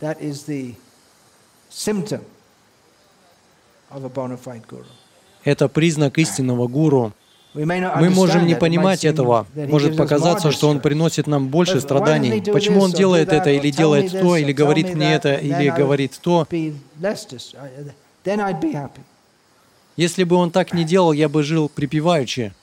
Это 5.44 5.70
признак 5.70 6.18
истинного 6.18 6.68
гуру. 6.68 7.14
Мы 7.54 8.10
можем 8.10 8.46
не 8.46 8.56
понимать 8.56 9.06
этого. 9.06 9.48
Может 9.56 9.96
показаться, 9.96 10.52
что 10.52 10.70
он 10.70 10.82
приносит 10.82 11.28
нам 11.28 11.48
больше 11.48 11.80
страданий. 11.80 12.42
Почему 12.42 12.82
он 12.82 12.92
делает 12.92 13.32
это, 13.32 13.50
или 13.50 13.72
делает 13.72 14.12
то, 14.12 14.36
или 14.36 14.52
говорит 14.52 14.94
мне 14.94 15.14
это, 15.14 15.36
или 15.36 15.70
говорит 15.70 16.20
то. 16.22 16.48
Если 19.96 20.24
бы 20.26 20.36
он 20.36 20.52
так 20.52 20.74
не 20.74 20.84
делал, 20.84 21.14
я 21.14 21.30
бы 21.30 21.44
жил 21.44 21.70
припеваючи. 21.70 22.54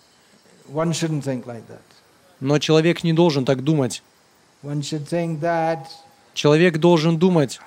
Но 2.40 2.58
человек 2.58 3.04
не 3.04 3.12
должен 3.14 3.44
так 3.44 3.62
думать. 3.62 4.02
Человек 6.34 6.78
должен 6.78 7.18
думать, 7.18 7.60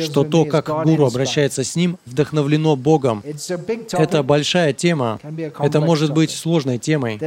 что 0.00 0.24
то, 0.24 0.44
как 0.44 0.66
гуру 0.84 1.06
обращается 1.06 1.64
с 1.64 1.76
ним, 1.76 1.98
вдохновлено 2.06 2.76
Богом. 2.76 3.22
Это 3.92 4.22
большая 4.22 4.72
тема. 4.72 5.18
Это 5.58 5.80
может 5.80 6.12
быть 6.12 6.30
сложной 6.30 6.78
темой. 6.78 7.18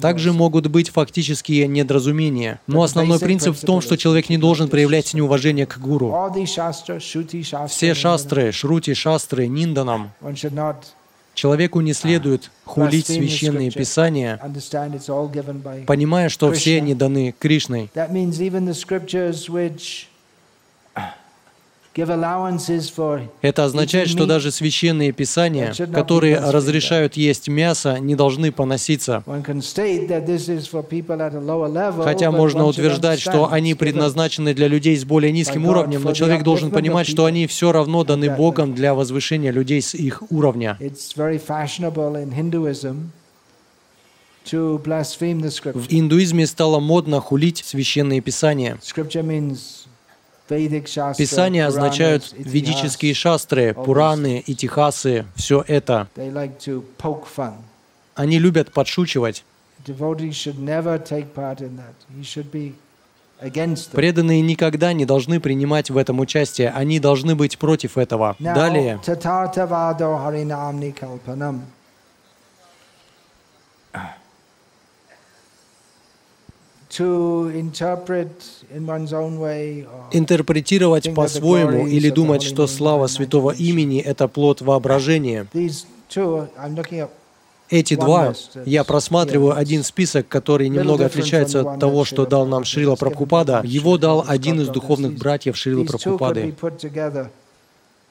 Также 0.00 0.32
могут 0.32 0.66
быть 0.66 0.90
фактические 0.90 1.68
недоразумения. 1.68 2.60
Но 2.66 2.82
основной 2.82 3.18
принцип 3.18 3.56
в 3.56 3.60
том, 3.60 3.80
что 3.80 3.96
человек 3.96 4.28
не 4.28 4.38
должен 4.38 4.68
проявлять 4.68 5.14
неуважение 5.14 5.66
к 5.66 5.78
гуру. 5.78 6.14
Все 7.68 7.94
шастры, 7.94 8.52
шрути 8.52 8.94
шастры, 8.94 9.46
нинданам 9.46 10.10
Человеку 11.36 11.82
не 11.82 11.92
следует 11.92 12.50
хулить 12.64 13.06
священные 13.06 13.70
писания, 13.70 14.40
понимая, 15.86 16.30
что 16.30 16.50
все 16.50 16.78
они 16.78 16.94
даны 16.94 17.34
Кришной. 17.38 17.90
Это 23.42 23.64
означает, 23.64 24.08
что 24.08 24.26
даже 24.26 24.50
священные 24.50 25.12
писания, 25.12 25.72
которые 25.92 26.38
разрешают 26.38 27.16
есть 27.16 27.48
мясо, 27.48 27.98
не 27.98 28.14
должны 28.14 28.52
поноситься. 28.52 29.22
Хотя 32.04 32.30
можно 32.30 32.66
утверждать, 32.66 33.20
что 33.20 33.50
они 33.50 33.74
предназначены 33.74 34.54
для 34.54 34.68
людей 34.68 34.96
с 34.96 35.04
более 35.04 35.32
низким 35.32 35.66
уровнем, 35.66 36.02
но 36.02 36.12
человек 36.12 36.42
должен 36.42 36.70
понимать, 36.70 37.06
что 37.06 37.24
они 37.24 37.46
все 37.46 37.72
равно 37.72 38.04
даны 38.04 38.34
Богом 38.34 38.74
для 38.74 38.94
возвышения 38.94 39.50
людей 39.50 39.80
с 39.80 39.94
их 39.94 40.22
уровня. 40.30 40.78
В 44.44 45.86
индуизме 45.88 46.46
стало 46.46 46.78
модно 46.78 47.20
хулить 47.20 47.62
священные 47.64 48.20
писания. 48.20 48.78
Писания 50.48 51.66
означают 51.66 52.32
ведические 52.36 53.14
шастры, 53.14 53.74
пураны, 53.74 54.42
итихасы, 54.46 55.24
все 55.34 55.64
это. 55.66 56.08
Они 58.14 58.38
любят 58.38 58.72
подшучивать. 58.72 59.44
Преданные 63.92 64.40
никогда 64.40 64.92
не 64.94 65.04
должны 65.04 65.40
принимать 65.40 65.90
в 65.90 65.96
этом 65.98 66.20
участие, 66.20 66.70
они 66.70 66.98
должны 67.00 67.34
быть 67.34 67.58
против 67.58 67.98
этого. 67.98 68.34
Далее. 68.38 68.98
Интерпретировать 80.12 81.14
по-своему 81.14 81.86
или 81.86 82.10
думать, 82.10 82.42
что 82.42 82.66
слава 82.66 83.06
святого 83.06 83.50
имени— 83.50 84.00
это 84.04 84.28
плод 84.28 84.60
воображения. 84.60 85.46
Эти 87.68 87.96
два, 87.96 88.32
я 88.64 88.84
просматриваю 88.84 89.56
один 89.56 89.82
список, 89.82 90.28
который 90.28 90.68
немного 90.68 91.06
отличается 91.06 91.60
от 91.62 91.80
того, 91.80 92.04
что 92.04 92.24
дал 92.24 92.46
нам 92.46 92.64
Шрила 92.64 92.94
Прабхупада. 92.94 93.60
Его 93.64 93.98
дал 93.98 94.24
один 94.26 94.60
из 94.60 94.68
духовных 94.68 95.18
братьев 95.18 95.56
Шрила 95.56 95.84
Прабхупады 95.84 96.54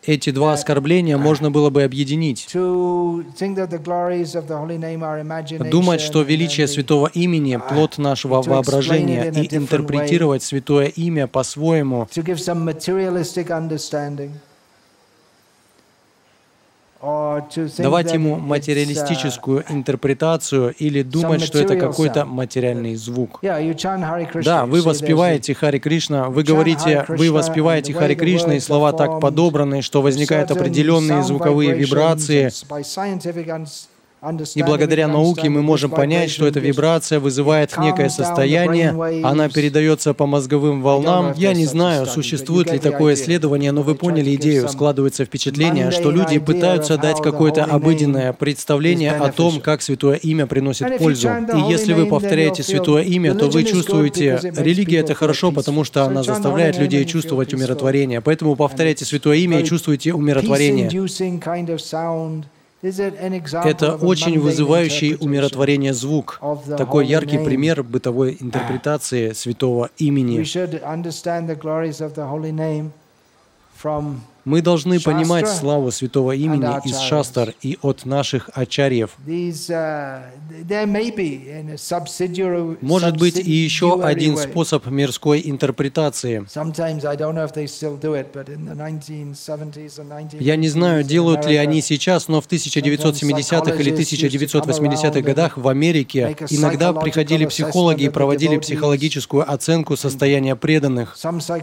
эти 0.06 0.32
два 0.32 0.54
оскорбления 0.54 1.18
можно 1.18 1.52
было 1.52 1.70
бы 1.70 1.84
объединить. 1.84 2.48
Думать, 5.72 6.02
что 6.02 6.22
величие 6.22 6.68
святого 6.68 7.08
имени— 7.08 7.60
плод 7.70 7.98
нашего 7.98 8.42
воображения, 8.42 9.32
и 9.32 9.56
интерпретировать 9.56 10.44
святое 10.44 10.88
имя 10.88 11.28
по-своему, 11.28 12.08
давать 17.78 18.14
ему 18.14 18.36
материалистическую 18.38 19.64
интерпретацию 19.70 20.74
или 20.74 21.02
думать, 21.04 21.42
что 21.42 21.60
это 21.60 21.76
какой-то 21.78 22.26
материальный 22.26 22.96
звук. 22.96 23.40
Да, 23.42 24.66
вы 24.66 24.82
воспеваете 24.82 25.54
Хари 25.54 25.80
Кришна, 25.80 26.30
вы 26.30 26.44
говорите, 26.44 27.06
вы 27.08 27.32
воспеваете 27.32 27.94
Хари 27.94 28.16
Кришна, 28.16 28.56
и 28.56 28.60
слова 28.60 28.92
так 28.94 29.20
подобраны, 29.20 29.82
что 29.82 30.02
возникают 30.02 30.52
определенные 30.52 31.24
звуковые 31.24 31.74
вибрации, 31.74 32.50
и 34.56 34.64
благодаря 34.64 35.08
науке 35.08 35.50
мы 35.50 35.62
можем 35.62 35.92
понять, 35.92 36.32
что 36.32 36.48
эта 36.48 36.60
вибрация 36.60 37.20
вызывает 37.20 37.78
некое 37.78 38.10
состояние, 38.10 38.90
она 39.24 39.50
передается 39.50 40.14
по 40.14 40.26
мозговым 40.26 40.82
волнам. 40.82 41.34
Я 41.38 41.54
не 41.54 41.66
знаю, 41.66 42.06
существует 42.06 42.72
ли 42.72 42.80
такое 42.80 43.14
исследование, 43.14 43.72
но 43.72 43.84
вы 43.84 43.96
поняли 43.96 44.36
идею. 44.36 44.68
Складывается 44.70 45.26
впечатление, 45.26 45.92
что 45.92 46.12
люди 46.12 46.40
пытаются 46.40 46.98
дать 46.98 47.22
какое-то 47.22 47.66
обыденное 47.66 48.34
представление 48.34 49.12
о 49.12 49.32
том, 49.32 49.62
как 49.62 49.82
святое 49.82 50.16
имя 50.16 50.48
приносит 50.48 50.98
пользу. 50.98 51.30
И 51.30 51.72
если 51.72 51.94
вы 51.94 52.08
повторяете 52.08 52.64
святое 52.64 53.04
имя, 53.04 53.36
то 53.36 53.50
вы 53.50 53.64
чувствуете, 53.64 54.40
религия— 54.42 55.00
это 55.00 55.14
хорошо, 55.14 55.52
потому 55.52 55.84
что 55.84 56.04
она 56.04 56.24
заставляет 56.24 56.78
людей 56.78 57.06
чувствовать 57.06 57.54
умиротворение. 57.54 58.22
Поэтому 58.22 58.56
повторяйте 58.56 59.06
святое 59.06 59.38
имя 59.38 59.60
и 59.60 59.64
чувствуете 59.64 60.14
умиротворение. 60.14 60.90
Это 62.86 63.96
очень 63.96 64.40
вызывающий 64.40 65.16
умиротворение 65.20 65.94
звук, 65.94 66.40
такой 66.78 67.08
яркий 67.08 67.38
пример 67.38 67.84
бытовой 67.84 68.38
интерпретации 68.40 69.34
святого 69.34 69.90
имени. 69.98 70.44
Мы 74.46 74.62
должны 74.62 75.00
понимать 75.00 75.50
славу 75.50 75.90
святого 75.90 76.34
имени 76.34 76.88
из 76.88 77.00
шастар 77.00 77.54
и 77.64 77.80
от 77.82 78.06
наших 78.06 78.50
ачарьев. 78.54 79.10
uh, 79.68 80.22
Может 82.82 83.18
быть 83.18 83.40
и 83.40 83.52
еще 83.52 84.04
один 84.04 84.38
способ 84.38 84.86
мирской 84.86 85.42
интерпретации. 85.44 86.46
Я 90.40 90.56
не 90.56 90.70
знаю, 90.70 91.04
делают 91.04 91.46
ли 91.48 91.56
они 91.56 91.82
сейчас, 91.82 92.28
но 92.28 92.40
в 92.40 92.48
1970-х 92.48 93.76
или 93.76 93.92
1980-х 93.94 95.22
годах 95.22 95.58
в 95.58 95.68
Америке 95.68 96.38
иногда 96.52 96.94
приходили 96.94 97.48
психологи 97.48 98.04
и 98.04 98.10
проводили 98.10 98.58
психологическую 98.60 99.52
оценку 99.52 99.98
состояния 99.98 100.56
преданных. 100.56 101.18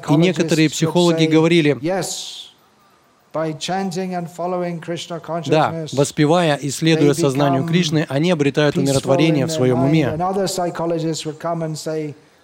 И 0.08 0.14
некоторые 0.14 0.68
психологи 0.68 1.26
говорили, 1.26 1.78
да, 5.46 5.86
воспевая 5.92 6.56
и 6.56 6.70
следуя 6.70 7.14
сознанию 7.14 7.64
Кришны, 7.66 8.06
они 8.08 8.30
обретают 8.30 8.76
умиротворение 8.76 9.46
в 9.46 9.50
своем 9.50 9.82
уме. 9.82 10.18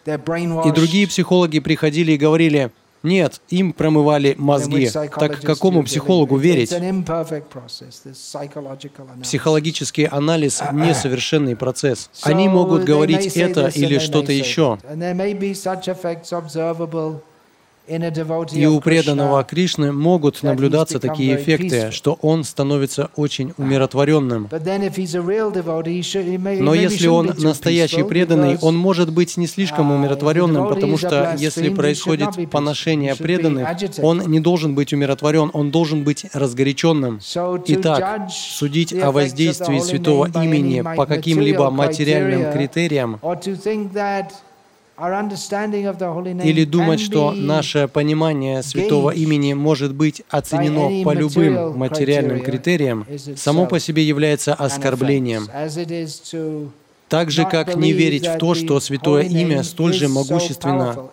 И 0.06 0.70
другие 0.72 1.06
психологи 1.06 1.58
приходили 1.60 2.12
и 2.12 2.16
говорили, 2.16 2.70
нет, 3.02 3.40
им 3.48 3.72
промывали 3.72 4.34
мозги. 4.38 4.90
Так 4.90 5.40
какому 5.40 5.82
психологу 5.84 6.36
верить? 6.36 6.72
Психологический 9.22 10.04
анализ— 10.04 10.62
несовершенный 10.72 11.56
процесс. 11.56 12.10
Они 12.22 12.48
могут 12.48 12.84
говорить 12.84 13.36
это 13.36 13.68
или 13.68 13.98
что-то 13.98 14.32
еще. 14.32 14.78
И 18.52 18.66
у 18.66 18.80
преданного 18.80 19.42
Кришны 19.44 19.92
могут 19.92 20.42
наблюдаться 20.42 20.98
такие 20.98 21.36
эффекты, 21.36 21.90
что 21.90 22.18
он 22.22 22.44
становится 22.44 23.10
очень 23.16 23.54
умиротворенным. 23.56 24.48
Но 26.60 26.74
если 26.74 27.06
он 27.06 27.32
настоящий 27.38 28.02
преданный, 28.02 28.58
он 28.60 28.76
может 28.76 29.12
быть 29.12 29.36
не 29.36 29.46
слишком 29.46 29.90
умиротворенным, 29.90 30.68
потому 30.68 30.98
что 30.98 31.34
если 31.38 31.70
происходит 31.70 32.50
поношение 32.50 33.14
преданных, 33.16 33.68
он 34.02 34.22
не 34.26 34.40
должен 34.40 34.74
быть 34.74 34.92
умиротворен, 34.92 35.50
он 35.52 35.70
должен 35.70 36.04
быть 36.04 36.26
разгоряченным. 36.32 37.20
Итак, 37.66 38.30
судить 38.30 38.92
о 38.92 39.12
воздействии 39.12 39.78
святого 39.78 40.26
имени 40.42 40.82
по 40.96 41.06
каким-либо 41.06 41.70
материальным 41.70 42.52
критериям 42.52 43.20
или 44.98 46.64
думать, 46.64 47.00
что 47.00 47.32
наше 47.32 47.86
понимание 47.86 48.62
святого 48.62 49.10
имени 49.10 49.52
может 49.52 49.94
быть 49.94 50.22
оценено 50.28 51.04
по 51.04 51.12
любым 51.14 51.78
материальным 51.78 52.40
критериям, 52.40 53.06
само 53.36 53.66
по 53.66 53.78
себе 53.78 54.02
является 54.02 54.54
оскорблением. 54.54 55.46
Так 57.08 57.30
же, 57.30 57.46
как 57.46 57.76
не 57.76 57.92
верить 57.92 58.26
в 58.26 58.36
то, 58.38 58.54
что 58.54 58.80
святое 58.80 59.22
имя 59.22 59.62
столь 59.62 59.94
же 59.94 60.08
могущественно. 60.08 61.08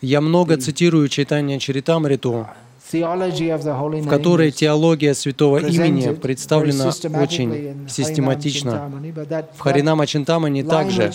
Я 0.00 0.20
много 0.20 0.56
цитирую 0.56 1.08
Чайтанья 1.08 1.58
Чаритамриту, 1.58 2.46
в 2.92 4.08
которой 4.08 4.50
теология 4.50 5.14
святого 5.14 5.58
имени 5.58 6.12
представлена 6.14 6.88
очень 6.88 7.88
систематично. 7.88 8.90
В 9.56 9.60
Харинама 9.60 10.06
Чинтамани 10.06 10.62
также. 10.62 11.10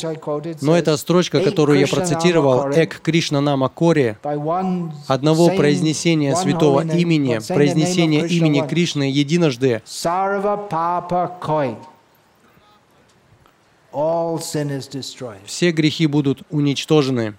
Но 0.62 0.78
эта 0.78 0.98
строчка, 0.98 1.40
которую 1.40 1.80
я 1.80 1.88
процитировал, 1.88 2.70
«Эк 2.72 3.02
Кришна 3.02 3.42
Нама 3.42 3.70
Кори», 3.70 4.18
одного 5.08 5.50
произнесения 5.50 6.36
святого 6.36 6.82
имени, 6.82 7.40
произнесения 7.54 8.26
имени 8.26 8.66
Кришны 8.68 9.04
единожды, 9.04 9.82
все 15.46 15.72
грехи 15.72 16.08
будут 16.08 16.44
уничтожены. 16.52 17.34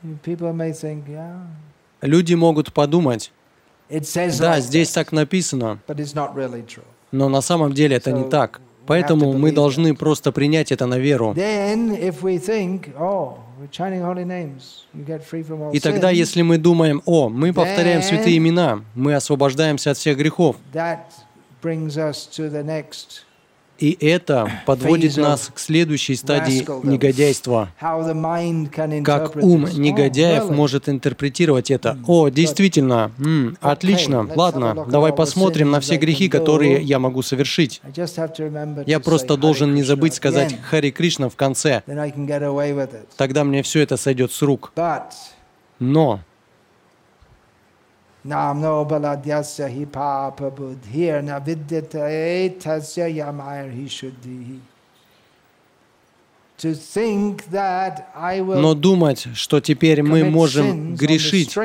Люди 2.01 2.35
могут 2.35 2.73
подумать, 2.73 3.33
да, 4.39 4.61
здесь 4.61 4.91
так 4.91 5.13
написано, 5.13 5.79
но 7.11 7.29
на 7.29 7.41
самом 7.41 7.73
деле 7.73 7.97
это 7.97 8.13
не 8.13 8.29
так. 8.29 8.61
Поэтому 8.87 9.35
мы 9.35 9.53
должны 9.53 9.95
просто 9.95 10.33
принять 10.33 10.73
это 10.73 10.87
на 10.87 10.99
веру. 10.99 11.35
Oh, 11.37 13.35
И 15.73 15.81
тогда, 15.81 16.11
если 16.11 16.43
мы 16.43 16.59
думаем, 16.59 17.03
о, 17.05 17.29
мы 17.29 17.53
повторяем 17.53 18.03
святые 18.03 18.39
имена, 18.39 18.83
мы 18.95 19.15
освобождаемся 19.15 19.91
от 19.91 19.99
всех 19.99 20.17
грехов, 20.17 20.57
и 23.79 23.97
это 24.05 24.51
подводит 24.67 25.17
нас 25.17 25.51
к 25.55 25.59
следующей 25.59 26.17
стадии 26.17 26.67
негодяйства. 26.87 27.71
Как 29.05 29.37
ум 29.37 29.65
негодяев 29.75 30.51
может 30.51 30.89
интерпретировать 30.89 31.71
это? 31.71 31.97
О, 32.07 32.29
действительно, 32.29 33.13
м, 33.19 33.57
отлично, 33.61 34.29
ладно, 34.35 34.87
давай 34.91 35.13
посмотрим 35.13 35.71
на 35.71 35.81
все 35.81 35.97
грехи, 35.97 36.29
которые 36.29 36.83
я 36.83 36.99
могу 36.99 37.23
совершить. 37.23 37.81
Я 38.87 39.01
просто 39.01 39.37
должен 39.37 39.75
не 39.75 39.83
забыть 39.83 40.15
сказать 40.15 40.57
Хари 40.63 40.91
Кришна 40.91 41.29
в 41.29 41.37
конце. 41.37 41.83
Тогда 43.17 43.45
мне 43.45 43.63
все 43.63 43.81
это 43.81 43.97
сойдет 43.97 44.33
с 44.33 44.43
рук. 44.43 44.73
Но 45.79 46.21
Namno 48.25 48.85
baladyasya 48.85 49.69
hi 49.69 49.87
papa 49.87 50.51
buddhir 50.51 51.23
vidyata 51.47 52.11
etasya 52.11 53.09
yamayar 53.09 53.71
hi 53.71 53.89
shuddhi. 53.89 54.61
Но 56.61 56.75
думать, 58.75 59.29
что 59.35 59.61
теперь 59.61 60.03
мы 60.03 60.25
можем 60.25 60.97
грешить, 60.97 61.57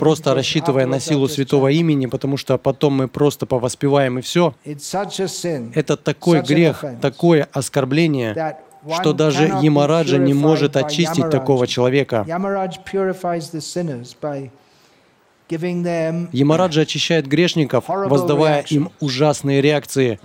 просто 0.00 0.34
рассчитывая 0.34 0.86
на 0.86 0.98
силу 0.98 1.28
святого 1.28 1.68
имени, 1.68 2.06
потому 2.06 2.36
что 2.36 2.58
потом 2.58 2.94
мы 2.94 3.06
просто 3.06 3.46
повоспеваем 3.46 4.18
и 4.18 4.22
все, 4.22 4.52
это 4.64 5.96
такой 5.96 6.42
грех, 6.42 6.84
такое 7.00 7.46
оскорбление, 7.52 8.56
что 9.00 9.12
даже 9.12 9.44
Ямараджа 9.62 10.18
не 10.18 10.34
может 10.34 10.76
очистить 10.76 11.30
такого 11.30 11.68
человека. 11.68 12.26
Ямараджа 16.32 16.82
очищает 16.82 17.26
грешников, 17.26 17.84
воздавая 17.88 18.62
им 18.70 18.90
ужасные 19.00 19.60
реакции, 19.60 20.18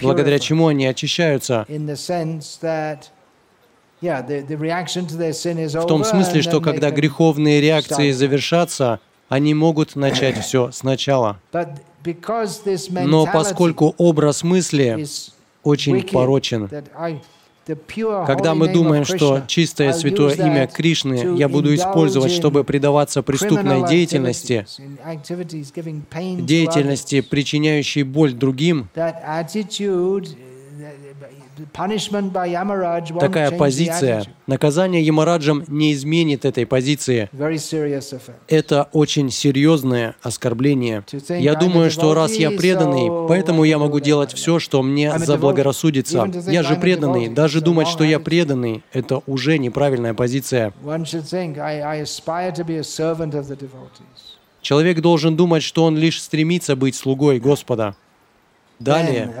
благодаря 0.00 0.38
чему 0.38 0.68
они 0.68 0.86
очищаются. 0.86 1.66
В 4.02 5.86
том 5.86 6.04
смысле, 6.04 6.42
что 6.42 6.60
когда 6.60 6.90
греховные 6.90 7.60
реакции 7.60 8.10
завершатся, 8.10 9.00
они 9.28 9.54
могут 9.54 9.96
начать 9.96 10.38
все 10.40 10.70
сначала. 10.72 11.40
Но 13.04 13.26
поскольку 13.26 13.94
образ 13.96 14.42
мысли 14.42 15.06
очень 15.62 16.02
порочен, 16.08 16.68
когда 18.26 18.54
мы 18.54 18.68
думаем, 18.72 19.04
что 19.04 19.42
чистое 19.46 19.92
святое 19.92 20.34
имя 20.34 20.66
Кришны 20.66 21.36
я 21.36 21.48
буду 21.48 21.74
использовать, 21.74 22.32
чтобы 22.32 22.64
предаваться 22.64 23.22
преступной 23.22 23.88
деятельности, 23.88 24.66
деятельности, 26.40 27.20
причиняющей 27.20 28.02
боль 28.02 28.32
другим, 28.32 28.88
Такая 33.20 33.50
позиция, 33.52 34.24
наказание 34.46 35.02
Ямараджам 35.02 35.64
не 35.68 35.92
изменит 35.92 36.44
этой 36.44 36.66
позиции. 36.66 37.28
Это 38.48 38.88
очень 38.92 39.30
серьезное 39.30 40.14
оскорбление. 40.22 41.04
Я 41.28 41.54
думаю, 41.54 41.90
что 41.90 42.14
раз 42.14 42.32
я 42.32 42.50
преданный, 42.50 43.28
поэтому 43.28 43.64
я 43.64 43.78
могу 43.78 44.00
делать 44.00 44.32
все, 44.32 44.58
что 44.58 44.82
мне 44.82 45.16
заблагорассудится. 45.18 46.30
Я 46.46 46.62
же 46.62 46.76
преданный. 46.76 47.28
Даже 47.28 47.60
думать, 47.60 47.88
что 47.88 48.04
я 48.04 48.18
преданный, 48.20 48.82
это 48.92 49.22
уже 49.26 49.58
неправильная 49.58 50.14
позиция. 50.14 50.72
Человек 54.60 55.00
должен 55.00 55.36
думать, 55.36 55.62
что 55.64 55.84
он 55.84 55.96
лишь 55.96 56.22
стремится 56.22 56.76
быть 56.76 56.94
слугой 56.94 57.40
Господа. 57.40 57.96
Далее. 58.81 59.33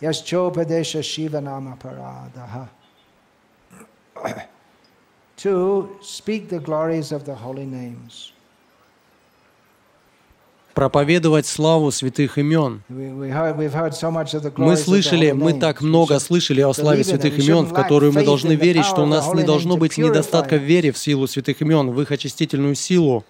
Yaschopadesha 0.00 1.02
Shivanama 1.02 1.78
Paradaha. 1.78 2.68
To 5.36 5.98
speak 6.02 6.48
the 6.48 6.58
glories 6.58 7.12
of 7.12 7.24
the 7.24 7.34
holy 7.34 7.66
names. 7.66 8.32
Проповедовать 10.73 11.45
славу 11.45 11.91
святых 11.91 12.37
имен. 12.37 12.83
Мы 12.89 14.77
слышали, 14.77 15.31
мы 15.31 15.53
так 15.53 15.81
много 15.81 16.19
слышали 16.19 16.61
о 16.61 16.73
славе 16.73 17.03
святых 17.03 17.37
имен, 17.39 17.65
в 17.65 17.73
которую 17.73 18.13
мы 18.13 18.23
должны 18.23 18.53
верить, 18.53 18.85
что 18.85 19.03
у 19.03 19.05
нас 19.05 19.33
не 19.33 19.43
должно 19.43 19.77
быть 19.77 19.97
недостатка 19.97 20.55
в 20.55 20.63
вере 20.63 20.91
в 20.91 20.97
силу 20.97 21.27
святых 21.27 21.61
имен, 21.61 21.91
в 21.91 22.01
их 22.01 22.11
очистительную 22.11 22.75
силу. 22.75 23.23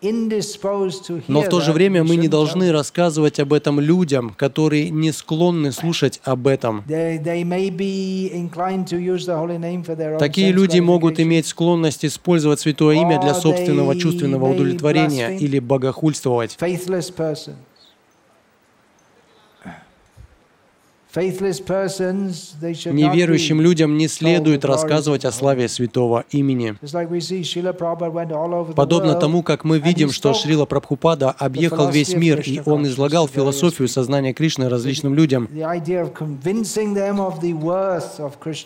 Но 0.00 1.42
в 1.42 1.48
то 1.48 1.60
же 1.60 1.72
время 1.72 2.04
мы 2.04 2.16
не 2.16 2.28
должны 2.28 2.72
рассказывать 2.72 3.40
об 3.40 3.52
этом 3.52 3.80
людям, 3.80 4.34
которые 4.36 4.90
не 4.90 5.12
склонны 5.12 5.72
слушать 5.72 6.20
об 6.24 6.46
этом. 6.46 6.84
Такие 10.18 10.52
люди 10.52 10.78
могут 10.78 11.20
иметь 11.20 11.46
склонность 11.46 12.04
использовать 12.04 12.60
святое 12.60 12.96
имя 12.96 13.20
для 13.20 13.34
собственного 13.34 13.96
чувственного 13.96 14.50
удовлетворения 14.50 15.36
или 15.36 15.58
богохульствовать. 15.58 16.56
Неверующим 22.92 23.60
людям 23.60 23.96
не 23.96 24.08
следует 24.08 24.64
рассказывать 24.64 25.24
о 25.24 25.32
славе 25.32 25.68
святого 25.68 26.24
имени. 26.30 26.76
Подобно 28.74 29.14
тому, 29.14 29.42
как 29.42 29.64
мы 29.64 29.78
видим, 29.78 30.10
что 30.10 30.34
Шрила 30.34 30.64
Прабхупада 30.64 31.30
объехал 31.30 31.88
весь 31.90 32.14
мир, 32.14 32.40
и 32.40 32.60
он 32.64 32.86
излагал 32.86 33.26
философию 33.28 33.88
сознания 33.88 34.32
Кришны 34.32 34.68
различным 34.68 35.14
людям 35.14 35.48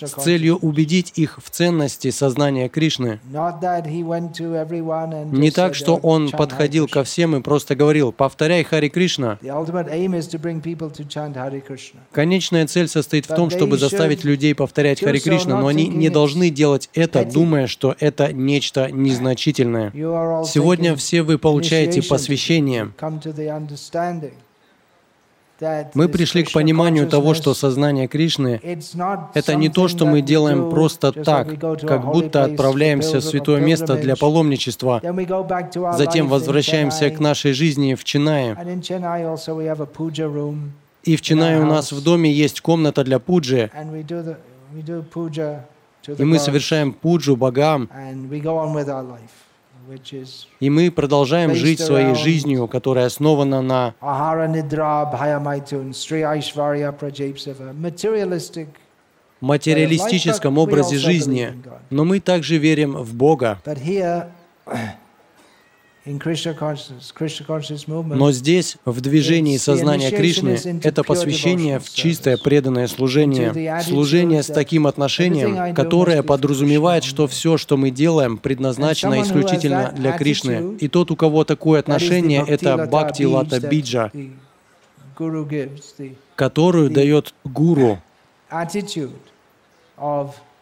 с 0.05 0.22
целью 0.22 0.57
убедить 0.57 1.12
их 1.16 1.38
в 1.42 1.50
ценности 1.50 2.11
сознания 2.11 2.68
Кришны. 2.68 3.20
Не 5.32 5.50
так, 5.50 5.74
что 5.74 5.96
он 5.96 6.30
подходил 6.30 6.86
ко 6.88 7.05
всем 7.05 7.36
и 7.36 7.40
просто 7.40 7.74
говорил, 7.74 8.12
повторяй 8.12 8.64
Хари 8.64 8.88
Кришна. 8.88 9.38
Конечно, 12.12 12.41
Конечная 12.43 12.66
цель 12.66 12.88
состоит 12.88 13.26
в 13.26 13.34
том, 13.36 13.51
чтобы 13.51 13.78
заставить 13.78 14.24
людей 14.24 14.53
повторять 14.53 15.01
Хари 15.01 15.20
Кришна, 15.20 15.61
но 15.61 15.68
они 15.68 15.86
не 15.86 16.09
должны 16.09 16.51
делать 16.51 16.90
это, 16.93 17.24
думая, 17.24 17.68
что 17.68 17.95
это 18.01 18.32
нечто 18.32 18.90
незначительное. 18.90 19.93
Сегодня 20.45 20.97
все 20.97 21.22
вы 21.22 21.38
получаете 21.38 22.03
посвящение. 22.03 22.90
Мы 25.95 26.09
пришли 26.09 26.43
к 26.43 26.51
пониманию 26.51 27.07
того, 27.07 27.34
что 27.34 27.55
сознание 27.55 28.09
Кришны— 28.09 28.61
это 29.34 29.55
не 29.55 29.68
то, 29.68 29.86
что 29.86 30.05
мы 30.05 30.20
делаем 30.20 30.68
просто 30.68 31.12
так, 31.12 31.61
как 31.61 32.11
будто 32.11 32.43
отправляемся 32.43 33.18
в 33.18 33.24
святое 33.24 33.61
место 33.61 33.95
для 33.95 34.16
паломничества, 34.16 35.01
затем 35.97 36.26
возвращаемся 36.26 37.09
к 37.11 37.20
нашей 37.20 37.53
жизни 37.53 37.95
в 37.95 38.03
Чинае. 38.03 38.57
И 41.05 41.16
в 41.16 41.20
Чинае 41.20 41.61
у 41.61 41.66
нас 41.66 41.92
в 41.92 42.03
доме 42.03 42.30
есть 42.30 42.61
комната 42.61 43.03
для 43.05 43.18
пуджи, 43.18 43.70
и 46.18 46.24
мы 46.24 46.38
совершаем 46.38 46.92
пуджу 46.92 47.36
богам, 47.36 47.88
и 50.61 50.70
мы 50.70 50.90
продолжаем 50.90 51.55
жить 51.55 51.80
своей 51.80 52.14
жизнью, 52.14 52.68
которая 52.68 53.07
основана 53.07 53.62
на 53.62 53.94
материалистическом 59.40 60.59
образе 60.59 60.96
жизни, 60.96 61.53
но 61.90 62.05
мы 62.05 62.20
также 62.20 62.59
верим 62.59 62.92
в 62.92 63.14
Бога. 63.14 63.59
Но 68.07 68.32
здесь, 68.32 68.76
в 68.84 69.00
движении 69.00 69.57
сознания 69.57 70.11
Кришны, 70.11 70.59
это 70.82 71.05
посвящение 71.05 71.78
в 71.78 71.92
чистое 71.92 72.36
преданное 72.36 72.88
служение, 72.88 73.80
служение 73.82 74.42
с 74.42 74.46
таким 74.46 74.88
отношением, 74.88 75.74
которое 75.74 76.24
подразумевает, 76.24 77.05
что 77.05 77.28
все, 77.28 77.57
что 77.57 77.76
мы 77.76 77.90
делаем, 77.90 78.36
предназначено 78.36 79.22
исключительно 79.22 79.92
для 79.96 80.18
Кришны. 80.18 80.76
И 80.80 80.88
тот, 80.88 81.12
у 81.12 81.16
кого 81.16 81.44
такое 81.44 81.78
отношение, 81.78 82.44
это 82.46 82.88
Бхакти 82.90 83.22
Лата 83.22 83.61
Биджа, 83.61 84.11
которую 86.34 86.90
дает 86.90 87.32
гуру 87.44 88.00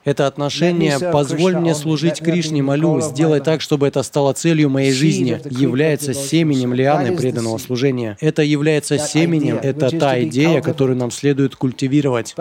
это 0.05 0.27
отношение 0.27 0.99
«позволь 0.99 1.57
мне 1.57 1.75
служить 1.75 2.21
Кришне, 2.21 2.63
молю, 2.63 3.01
сделай 3.01 3.41
так, 3.41 3.61
чтобы 3.61 3.87
это 3.89 4.03
стало 4.03 4.33
целью 4.33 4.71
моей 4.71 4.93
жизни» 4.93 5.41
является 5.51 6.15
семенем 6.15 6.73
лианы 6.75 7.17
преданного 7.17 7.59
служения. 7.59 8.17
Это 8.21 8.43
является 8.43 8.99
семенем, 8.99 9.59
это 9.63 9.91
та 9.91 10.23
идея, 10.23 10.63
которую 10.63 10.97
нам 10.97 11.11
следует 11.11 11.57
культивировать. 11.57 12.35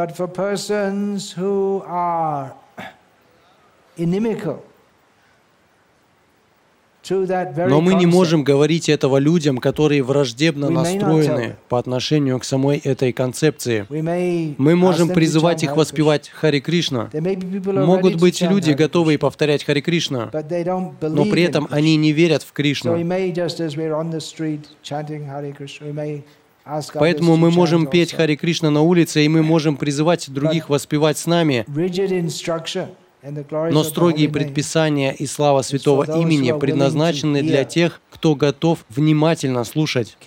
Но 7.10 7.82
мы 7.82 7.94
не 7.96 8.06
можем 8.06 8.44
говорить 8.44 8.90
этого 8.90 9.18
людям, 9.18 9.58
которые 9.58 10.04
враждебно 10.04 10.70
настроены 10.70 11.56
по 11.68 11.80
отношению 11.80 12.40
к 12.40 12.44
самой 12.44 12.78
этой 12.78 13.12
концепции. 13.14 13.86
Мы 13.90 14.76
можем 14.76 15.10
призывать 15.10 15.64
их 15.64 15.76
воспевать 15.76 16.30
Хари 16.30 16.60
Кришна. 16.60 17.10
Могут 17.14 18.16
быть 18.16 18.42
люди, 18.42 18.72
готовые 18.72 19.18
повторять 19.18 19.64
Хари 19.64 19.82
Кришна, 19.82 20.30
но 21.02 21.26
при 21.26 21.44
этом 21.44 21.68
они 21.72 21.96
не 21.96 22.12
верят 22.12 22.44
в 22.44 22.52
Кришну. 22.54 22.98
Поэтому 26.94 27.36
мы 27.38 27.52
можем 27.52 27.88
петь 27.88 28.14
Хари 28.14 28.36
Кришна 28.36 28.70
на 28.70 28.82
улице, 28.82 29.26
и 29.26 29.28
мы 29.30 29.42
можем 29.42 29.78
призывать 29.78 30.30
других 30.30 30.70
воспевать 30.70 31.18
с 31.18 31.26
нами. 31.26 31.66
Но 33.22 33.84
строгие 33.84 34.30
предписания 34.30 35.14
и 35.14 35.26
слава 35.26 35.62
святого 35.62 36.04
имени 36.04 36.58
предназначены 36.58 37.42
для 37.42 37.66
тех, 37.66 38.02
кто 38.12 38.36
готов 38.36 38.86
внимательно 38.90 39.64
слушать. 39.66 40.18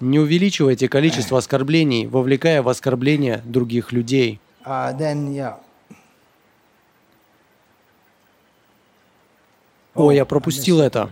Не 0.00 0.18
увеличивайте 0.18 0.88
количество 0.88 1.38
оскорблений, 1.38 2.06
вовлекая 2.06 2.62
в 2.62 2.68
оскорбление 2.68 3.42
других 3.44 3.92
людей. 3.92 4.40
Uh, 4.64 5.60
О, 9.94 10.10
я 10.10 10.24
пропустил 10.24 10.80
это. 10.80 11.08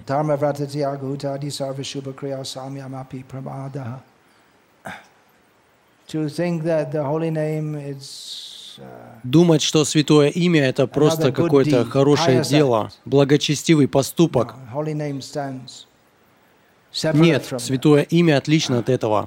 Думать, 9.22 9.62
что 9.62 9.84
святое 9.84 10.28
имя— 10.28 10.64
это 10.68 10.86
просто 10.86 11.30
какое-то 11.32 11.84
хорошее 11.84 12.42
дело, 12.42 12.90
благочестивый 13.04 13.86
поступок. 13.86 14.54
Нет, 17.14 17.44
святое 17.58 18.02
имя 18.02 18.38
отлично 18.38 18.78
от 18.78 18.88
этого. 18.88 19.26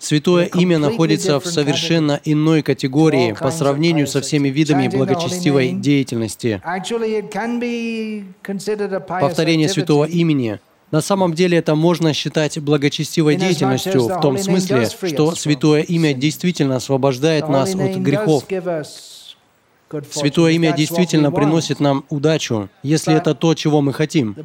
Святое 0.00 0.46
имя 0.46 0.78
находится 0.78 1.38
в 1.38 1.46
совершенно 1.46 2.20
иной 2.24 2.62
категории 2.62 3.32
по 3.38 3.50
сравнению 3.50 4.06
со 4.06 4.20
всеми 4.20 4.48
видами 4.48 4.88
благочестивой 4.88 5.72
деятельности. 5.72 6.60
Повторение 9.20 9.68
святого 9.68 10.04
имени 10.04 10.58
на 10.92 11.00
самом 11.00 11.32
деле 11.32 11.56
это 11.56 11.74
можно 11.74 12.12
считать 12.12 12.58
благочестивой 12.58 13.36
деятельностью 13.36 14.02
в 14.08 14.20
том 14.20 14.36
смысле, 14.36 14.88
что 14.88 15.34
святое 15.34 15.80
имя 15.80 16.12
действительно 16.12 16.76
освобождает 16.76 17.48
нас 17.48 17.74
от 17.74 17.96
грехов. 17.96 18.44
Святое 20.10 20.52
имя 20.52 20.74
действительно 20.76 21.30
приносит 21.30 21.80
нам 21.80 22.04
удачу, 22.08 22.68
если 22.82 23.14
это 23.14 23.34
то, 23.34 23.54
чего 23.54 23.80
мы 23.80 23.92
хотим. 23.92 24.36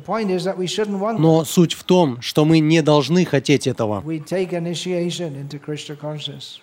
Но 1.17 1.45
суть 1.45 1.73
в 1.73 1.83
том, 1.83 2.21
что 2.21 2.45
мы 2.45 2.59
не 2.59 2.81
должны 2.81 3.25
хотеть 3.25 3.67
этого. 3.67 4.03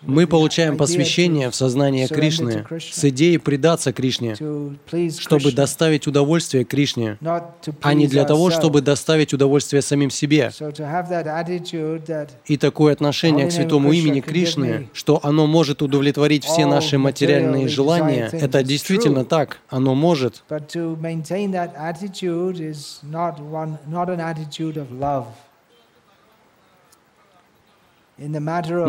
Мы 0.03 0.27
получаем 0.27 0.77
посвящение 0.77 1.51
в 1.51 1.55
сознание 1.55 2.09
Кришны 2.09 2.67
с 2.79 3.05
идеей 3.05 3.39
предаться 3.39 3.93
Кришне, 3.93 4.37
чтобы 5.19 5.53
доставить 5.53 6.07
удовольствие 6.07 6.65
Кришне, 6.65 7.19
а 7.83 7.95
не 7.95 8.07
для 8.07 8.25
того, 8.25 8.51
чтобы 8.51 8.81
доставить 8.81 9.33
удовольствие 9.33 9.83
самим 9.83 10.11
себе. 10.11 10.51
И 12.47 12.57
такое 12.57 12.93
отношение 12.93 13.47
к 13.49 13.53
святому 13.53 13.93
имени 13.93 14.21
Кришны, 14.21 14.89
что 14.93 15.21
оно 15.23 15.47
может 15.47 15.83
удовлетворить 15.83 16.45
все 16.45 16.67
наши 16.67 16.99
материальные 16.99 17.69
желания, 17.69 18.29
это 18.33 18.63
действительно 18.75 19.25
так, 19.25 19.59
оно 19.69 19.95
может. 19.95 20.43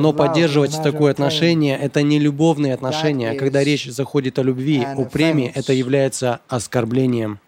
Но 0.05 0.13
поддерживать 0.13 0.83
такое 0.83 1.11
отношение— 1.11 1.77
это 1.87 2.01
не 2.01 2.17
любовные 2.19 2.73
отношения. 2.73 3.33
Когда 3.33 3.63
речь 3.63 3.85
заходит 3.99 4.39
о 4.39 4.43
любви, 4.43 4.83
о 4.83 5.05
премии, 5.05 5.51
это 5.59 5.73
является 5.73 6.39
оскорблением. 6.47 7.39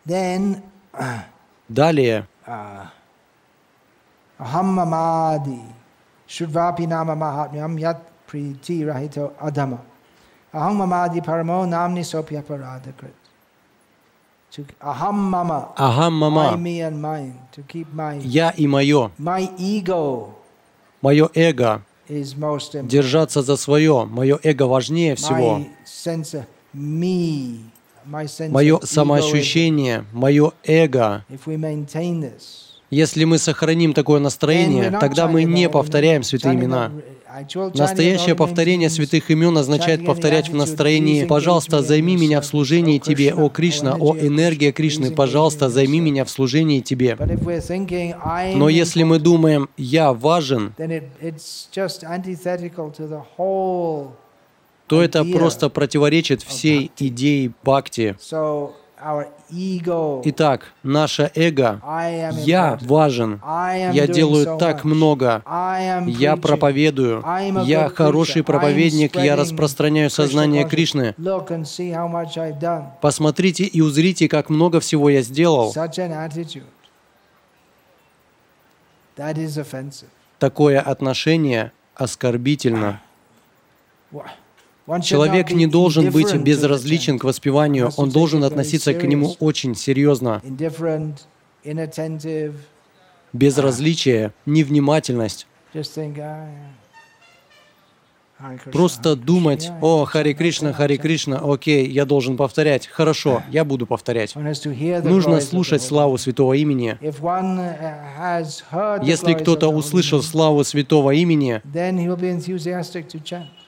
Далее, 1.69 2.25
Ahammamadi, 4.39 5.61
Shudvapi 6.27 6.87
nama 6.87 7.15
mahatmyam 7.15 7.77
yat 7.79 7.99
priti 8.27 8.85
rahito 8.85 9.33
adama. 10.57 10.87
Ahammamadi 11.09 11.21
paramo 11.23 11.65
namni 11.65 12.03
sopya 12.03 12.43
paradakrit. 12.43 13.13
Aham 14.81 15.29
mama, 15.29 15.73
Ахам 15.77 16.13
I, 16.15 16.19
мама, 16.19 16.57
me 16.57 16.81
and 16.81 16.99
mine, 16.99 17.35
to 17.51 17.61
keep 17.61 17.93
my, 17.93 18.17
я 18.23 18.49
и 18.57 18.65
мое, 18.65 19.11
my 19.19 19.47
ego 19.59 20.33
мое 21.01 21.29
эго, 21.35 21.83
держаться 22.09 23.41
за 23.43 23.55
свое, 23.55 24.05
мое 24.05 24.39
эго 24.41 24.63
важнее 24.63 25.15
всего. 25.15 25.61
Мое 28.49 28.79
самоощущение, 28.83 30.05
мое 30.11 30.51
эго. 30.63 31.23
Если 32.89 33.25
мы 33.25 33.37
сохраним 33.37 33.93
такое 33.93 34.19
настроение, 34.19 34.97
тогда 34.97 35.27
мы 35.27 35.43
не 35.43 35.69
повторяем 35.69 36.23
святые 36.23 36.55
имена. 36.55 36.91
Настоящее 37.73 38.35
повторение 38.35 38.89
святых 38.89 39.29
имен 39.29 39.57
означает 39.57 40.05
повторять 40.05 40.49
в 40.49 40.55
настроении 40.55 41.25
«Пожалуйста, 41.25 41.81
займи 41.81 42.15
меня 42.15 42.41
в 42.41 42.45
служении 42.45 42.97
Тебе, 42.97 43.33
о 43.33 43.49
Кришна, 43.49 43.95
о 43.99 44.15
энергия 44.17 44.71
Кришны, 44.71 45.11
пожалуйста, 45.11 45.69
займи 45.69 45.99
service». 45.99 46.01
меня 46.01 46.25
в 46.25 46.29
служении 46.29 46.79
Тебе». 46.81 47.17
Но 48.55 48.69
если 48.69 49.03
мы 49.03 49.19
думаем 49.19 49.69
«Я 49.77 50.13
важен», 50.13 50.73
то 54.87 55.01
это 55.01 55.25
просто 55.25 55.69
противоречит 55.69 56.41
всей 56.43 56.91
идее 56.97 57.51
бхакти. 57.63 58.15
Итак, 60.23 60.73
наше 60.83 61.31
эго. 61.35 61.79
«Я 62.43 62.77
важен», 62.81 63.39
«Я 63.93 64.07
делаю 64.07 64.57
так 64.57 64.83
много», 64.83 65.43
«Я 66.07 66.35
проповедую», 66.35 67.23
«Я 67.65 67.89
хороший 67.89 68.43
проповедник», 68.43 69.15
«Я 69.15 69.35
распространяю 69.35 70.09
сознание. 70.09 70.67
Кришны». 70.67 71.13
Посмотрите 73.01 73.63
и 73.63 73.81
узрите, 73.81 74.27
как 74.27 74.49
много 74.49 74.79
всего 74.79 75.09
я 75.09 75.21
сделал. 75.21 75.73
Такое 80.39 80.79
отношение 80.79 81.71
оскорбительно. 81.95 83.01
Человек 85.03 85.51
не 85.51 85.67
должен 85.67 86.11
быть 86.11 86.33
безразличен 86.35 87.19
к 87.19 87.25
воспеванию, 87.25 87.91
он 87.97 88.09
должен 88.09 88.43
относиться 88.43 88.93
к 88.93 89.03
нему 89.03 89.35
очень 89.39 89.75
серьезно. 89.75 90.41
Безразличие, 93.33 94.31
невнимательность. 94.45 95.47
Просто 98.71 99.15
думать, 99.15 99.71
о, 99.81 100.05
Хари 100.05 100.33
Кришна, 100.33 100.71
Хари. 100.71 100.97
Кришна, 100.97 101.41
окей, 101.43 101.89
я 101.89 102.05
должен 102.05 102.37
повторять. 102.37 102.85
Хорошо, 102.87 103.41
я 103.49 103.65
буду 103.65 103.87
повторять. 103.87 104.35
Нужно 104.35 105.41
слушать 105.41 105.81
славу 105.81 106.19
Святого 106.19 106.53
Имени. 106.53 106.99
Uh, 107.01 109.03
Если 109.03 109.33
кто-то 109.33 109.69
услышал 109.69 110.21
славу 110.21 110.63
Святого 110.63 111.11
Имени, 111.11 111.61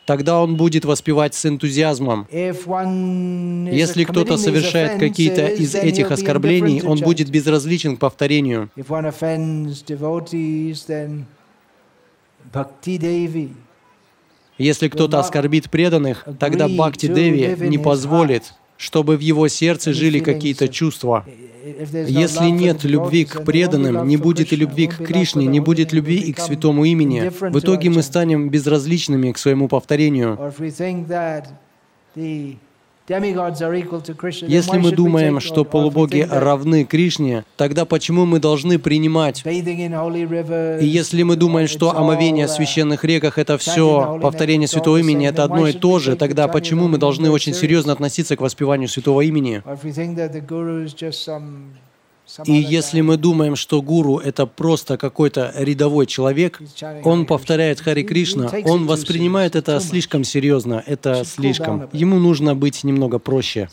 тогда 0.09 0.41
он 0.41 0.55
будет 0.55 0.85
воспевать 0.85 1.35
с 1.35 1.45
энтузиазмом. 1.45 2.27
Если 2.31 4.03
кто-то 4.05 4.37
совершает 4.37 4.99
какие-то 4.99 5.45
из 5.45 5.75
этих 5.75 6.09
оскорблений, 6.09 6.81
он 6.81 6.97
будет 6.99 7.29
безразличен 7.29 7.95
к 7.95 7.99
повторению. 7.99 8.71
Если 14.57 14.87
кто-то 14.87 15.19
оскорбит 15.19 15.69
преданных, 15.69 16.25
тогда 16.39 16.67
Бхакти 16.67 17.05
Деви 17.05 17.67
не 17.67 17.77
позволит, 17.77 18.55
чтобы 18.79 19.17
в 19.17 19.19
его 19.19 19.49
сердце 19.49 19.93
жили 19.93 20.19
какие-то 20.19 20.69
чувства. 20.69 21.25
There's 21.65 22.07
no 22.07 22.21
Если 22.21 22.49
нет 22.49 22.85
любви 22.85 23.25
к 23.25 23.43
преданным, 23.43 24.07
не 24.07 24.15
будет 24.15 24.53
и 24.53 24.55
любви 24.55 24.87
к 24.87 24.95
Кришне, 25.05 25.45
не 25.45 25.59
будет 25.59 25.91
любви 25.91 26.19
и 26.19 26.31
к 26.31 26.39
святому 26.39 26.85
имени. 26.85 27.29
В 27.29 27.59
итоге 27.59 27.89
мы 27.89 28.01
станем 28.01 28.49
безразличными 28.49 29.33
к 29.33 29.37
своему 29.37 29.67
повторению. 29.67 30.39
Если 33.09 34.77
мы 34.77 34.91
думаем, 34.91 35.39
что 35.39 35.65
полубоги 35.65 36.27
равны 36.29 36.85
Кришне, 36.85 37.43
тогда 37.57 37.85
почему 37.85 38.25
мы 38.25 38.39
должны 38.39 38.77
принимать? 38.77 39.43
И 39.45 40.85
если 40.85 41.23
мы 41.23 41.35
думаем, 41.35 41.67
что 41.67 41.97
омовение 41.97 42.45
в 42.47 42.51
uh, 42.51 42.53
священных 42.53 43.03
реках 43.03 43.39
это 43.39 43.57
все 43.57 44.19
повторение 44.21 44.67
святого 44.67 44.97
имени, 44.97 45.27
это 45.27 45.43
одно 45.43 45.67
и 45.67 45.73
то 45.73 45.97
же, 45.99 46.15
тогда 46.15 46.47
почему 46.47 46.87
мы 46.87 46.99
должны 46.99 47.31
очень 47.31 47.53
серьезно 47.53 47.93
относиться 47.93 48.35
к 48.35 48.41
воспеванию 48.41 48.87
святого 48.87 49.21
имени? 49.21 49.63
И 52.45 52.53
если 52.53 53.01
мы 53.01 53.17
думаем, 53.17 53.55
что 53.55 53.81
гуру 53.81 54.17
это 54.17 54.45
просто 54.45 54.97
какой-то 54.97 55.53
рядовой 55.55 56.05
человек, 56.05 56.61
он 57.03 57.25
повторяет 57.25 57.79
Хари 57.81 58.03
Кришна, 58.03 58.51
он 58.65 58.85
воспринимает 58.85 59.55
это 59.55 59.79
слишком 59.79 60.23
серьезно, 60.23 60.83
это 60.85 61.23
слишком. 61.25 61.89
Ему 61.91 62.19
нужно 62.19 62.55
быть 62.55 62.83
немного 62.83 63.19
проще. 63.19 63.69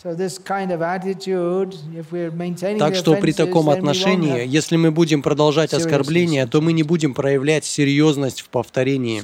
Так 2.79 2.95
что 2.95 3.15
при 3.15 3.31
таком 3.31 3.69
отношении, 3.69 4.47
если 4.47 4.77
мы 4.77 4.91
будем 4.91 5.21
продолжать 5.21 5.73
оскорбления, 5.73 6.47
то 6.47 6.61
мы 6.61 6.73
не 6.73 6.83
будем 6.83 7.13
проявлять 7.13 7.65
серьезность 7.65 8.41
в 8.41 8.49
повторении. 8.49 9.21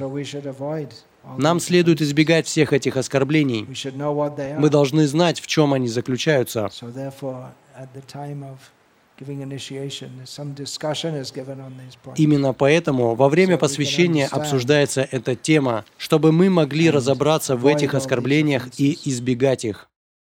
Нам 1.38 1.58
следует 1.58 2.02
избегать 2.02 2.46
всех 2.46 2.72
этих 2.72 2.96
оскорблений. 2.96 3.66
Мы 4.58 4.68
должны 4.68 5.06
знать, 5.06 5.40
в 5.40 5.46
чем 5.46 5.72
они 5.72 5.88
заключаются. 5.88 6.70
Именно 12.16 12.52
поэтому 12.52 13.14
во 13.14 13.28
время 13.28 13.58
посвящения 13.58 14.26
обсуждается 14.26 15.06
эта 15.10 15.36
тема, 15.36 15.84
чтобы 15.98 16.32
мы 16.32 16.50
могли 16.50 16.90
разобраться 16.90 17.56
в 17.56 17.66
этих 17.66 17.94
оскорблениях 17.94 18.68
и 18.78 18.98
избегать 19.04 19.64
их. 19.64 19.88